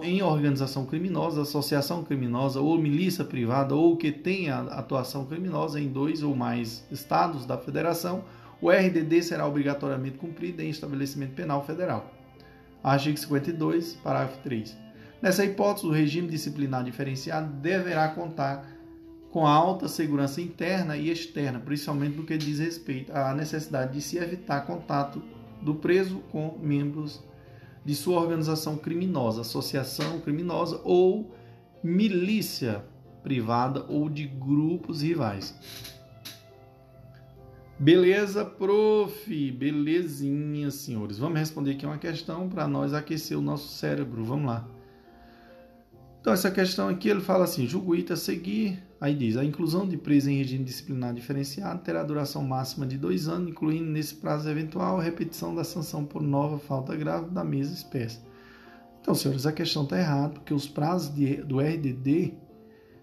[0.04, 6.22] em organização criminosa, associação criminosa ou milícia privada ou que tenha atuação criminosa em dois
[6.22, 8.24] ou mais estados da federação,
[8.60, 12.08] o RDD será obrigatoriamente cumprido em estabelecimento penal federal.
[12.80, 14.76] Artigo 52, parágrafo 3.
[15.20, 18.64] Nessa hipótese, o regime disciplinar diferenciado deverá contar
[19.32, 24.16] com alta segurança interna e externa, principalmente no que diz respeito à necessidade de se
[24.16, 25.20] evitar contato
[25.60, 27.20] do preso com membros
[27.84, 31.34] de sua organização criminosa, associação criminosa ou
[31.82, 32.84] milícia
[33.22, 35.54] privada ou de grupos rivais.
[37.78, 39.52] Beleza, prof.
[39.52, 41.18] Belezinha, senhores.
[41.18, 44.24] Vamos responder aqui uma questão para nós aquecer o nosso cérebro.
[44.24, 44.68] Vamos lá.
[46.20, 48.80] Então, essa questão aqui, ele fala assim: julgo seguir.
[49.02, 53.26] Aí diz: a inclusão de preso em regime disciplinar diferenciado terá duração máxima de dois
[53.26, 58.20] anos, incluindo nesse prazo eventual repetição da sanção por nova falta grave da mesma espécie.
[59.00, 62.34] Então, senhores, a questão está errada, porque os prazos de, do RDD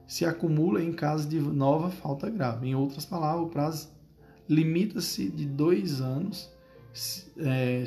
[0.08, 2.70] se acumulam em caso de nova falta grave.
[2.70, 3.89] Em outras palavras, o prazo
[4.47, 6.50] limita-se de dois anos.
[7.38, 7.84] É,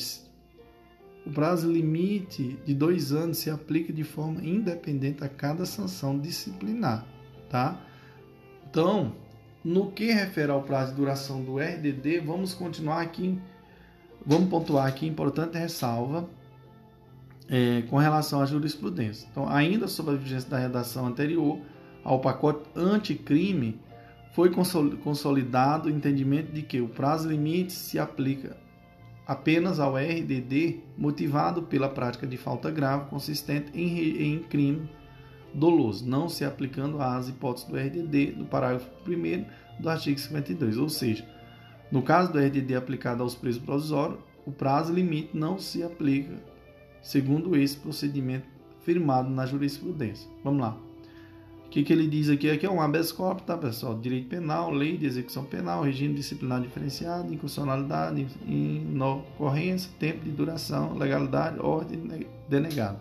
[1.25, 7.07] o prazo limite de dois anos se aplica de forma independente a cada sanção disciplinar,
[7.49, 7.89] tá?
[8.73, 9.13] Então,
[9.63, 13.39] no que refere ao prazo de duração do RDD, vamos continuar aqui,
[14.25, 16.27] vamos pontuar aqui importante ressalva
[17.51, 19.29] é, com relação à jurisprudência.
[19.31, 21.59] Então, ainda sob a vigência da redação anterior
[22.03, 23.79] ao pacote anticrime,
[24.33, 28.57] foi consolidado o entendimento de que o prazo limite se aplica
[29.27, 34.89] apenas ao RDD motivado pela prática de falta grave consistente em, em crime
[35.55, 40.79] doloso, não se aplicando às hipóteses do RDD do parágrafo 1 do artigo 52.
[40.79, 41.27] Ou seja,
[41.91, 46.35] no caso do RDD aplicado aos presos provisórios, o prazo limite não se aplica
[47.01, 48.47] segundo esse procedimento
[48.81, 50.29] firmado na jurisprudência.
[50.43, 50.79] Vamos lá
[51.73, 52.51] que, que ele diz aqui?
[52.51, 53.99] Aqui é um habeas corpus, tá, pessoal?
[53.99, 61.59] Direito penal, lei de execução penal, regime disciplinar diferenciado, inconstitucionalidade, inocorrência, tempo de duração, legalidade,
[61.59, 63.01] ordem denegada.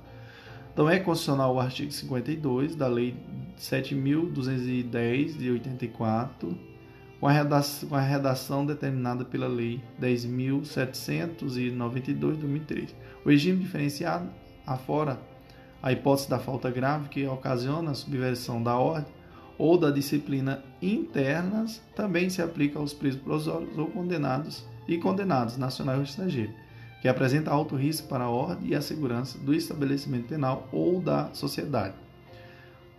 [0.73, 3.15] Então, é constitucional o artigo 52 da Lei
[3.59, 6.57] 7.210 de 84,
[7.19, 12.95] com a, redação, com a redação determinada pela Lei 10.792 de 2003.
[13.23, 14.27] O regime diferenciado,
[14.65, 15.19] afora
[15.81, 19.11] a hipótese da falta grave que ocasiona a subversão da ordem
[19.57, 25.99] ou da disciplina internas também se aplica aos presos provisórios ou condenados e condenados nacionais
[25.99, 26.55] ou estrangeiros,
[27.01, 31.33] que apresenta alto risco para a ordem e a segurança do estabelecimento penal ou da
[31.33, 31.95] sociedade.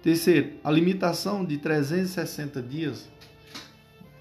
[0.02, 3.08] Terceiro, a limitação de 360 dias,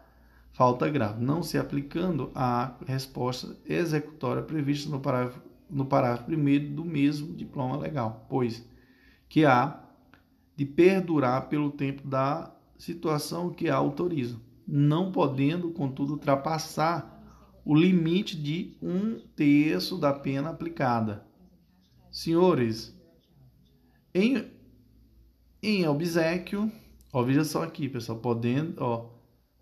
[0.53, 6.85] falta grave, não se aplicando à resposta executória prevista no parágrafo, no parágrafo 1 do
[6.85, 8.65] mesmo diploma legal, pois
[9.29, 9.83] que há
[10.55, 17.13] de perdurar pelo tempo da situação que a autoriza, não podendo, contudo, ultrapassar
[17.65, 21.27] o limite de um terço da pena aplicada.
[22.11, 22.97] Senhores,
[24.15, 24.51] em,
[25.63, 26.71] em obsequio,
[27.13, 29.11] ó, veja só aqui, pessoal, podendo, ó,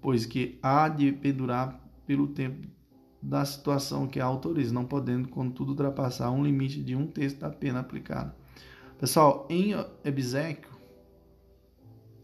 [0.00, 2.68] pois que há de pendurar pelo tempo
[3.24, 7.80] da situação que autoriza, não podendo, contudo, ultrapassar um limite de um terço da pena
[7.80, 8.34] aplicada.
[8.98, 10.72] Pessoal, em obsequio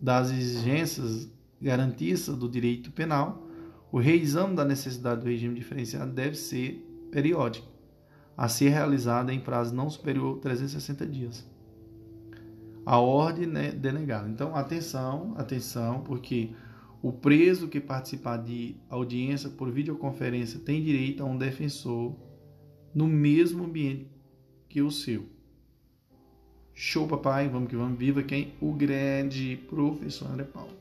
[0.00, 1.28] das exigências
[1.60, 3.46] garantistas do direito penal,
[3.90, 7.66] o reexame da necessidade do regime diferenciado deve ser periódico,
[8.36, 11.50] a ser realizado em prazo não superior a 360 dias
[12.84, 14.28] a ordem né, denegada.
[14.28, 16.50] Então, atenção, atenção, porque
[17.02, 22.14] o preso que participar de audiência por videoconferência tem direito a um defensor
[22.94, 24.06] no mesmo ambiente
[24.68, 25.26] que o seu.
[26.74, 27.98] Show, papai, vamos que vamos.
[27.98, 28.54] Viva quem?
[28.60, 30.79] O grande professor André Paulo.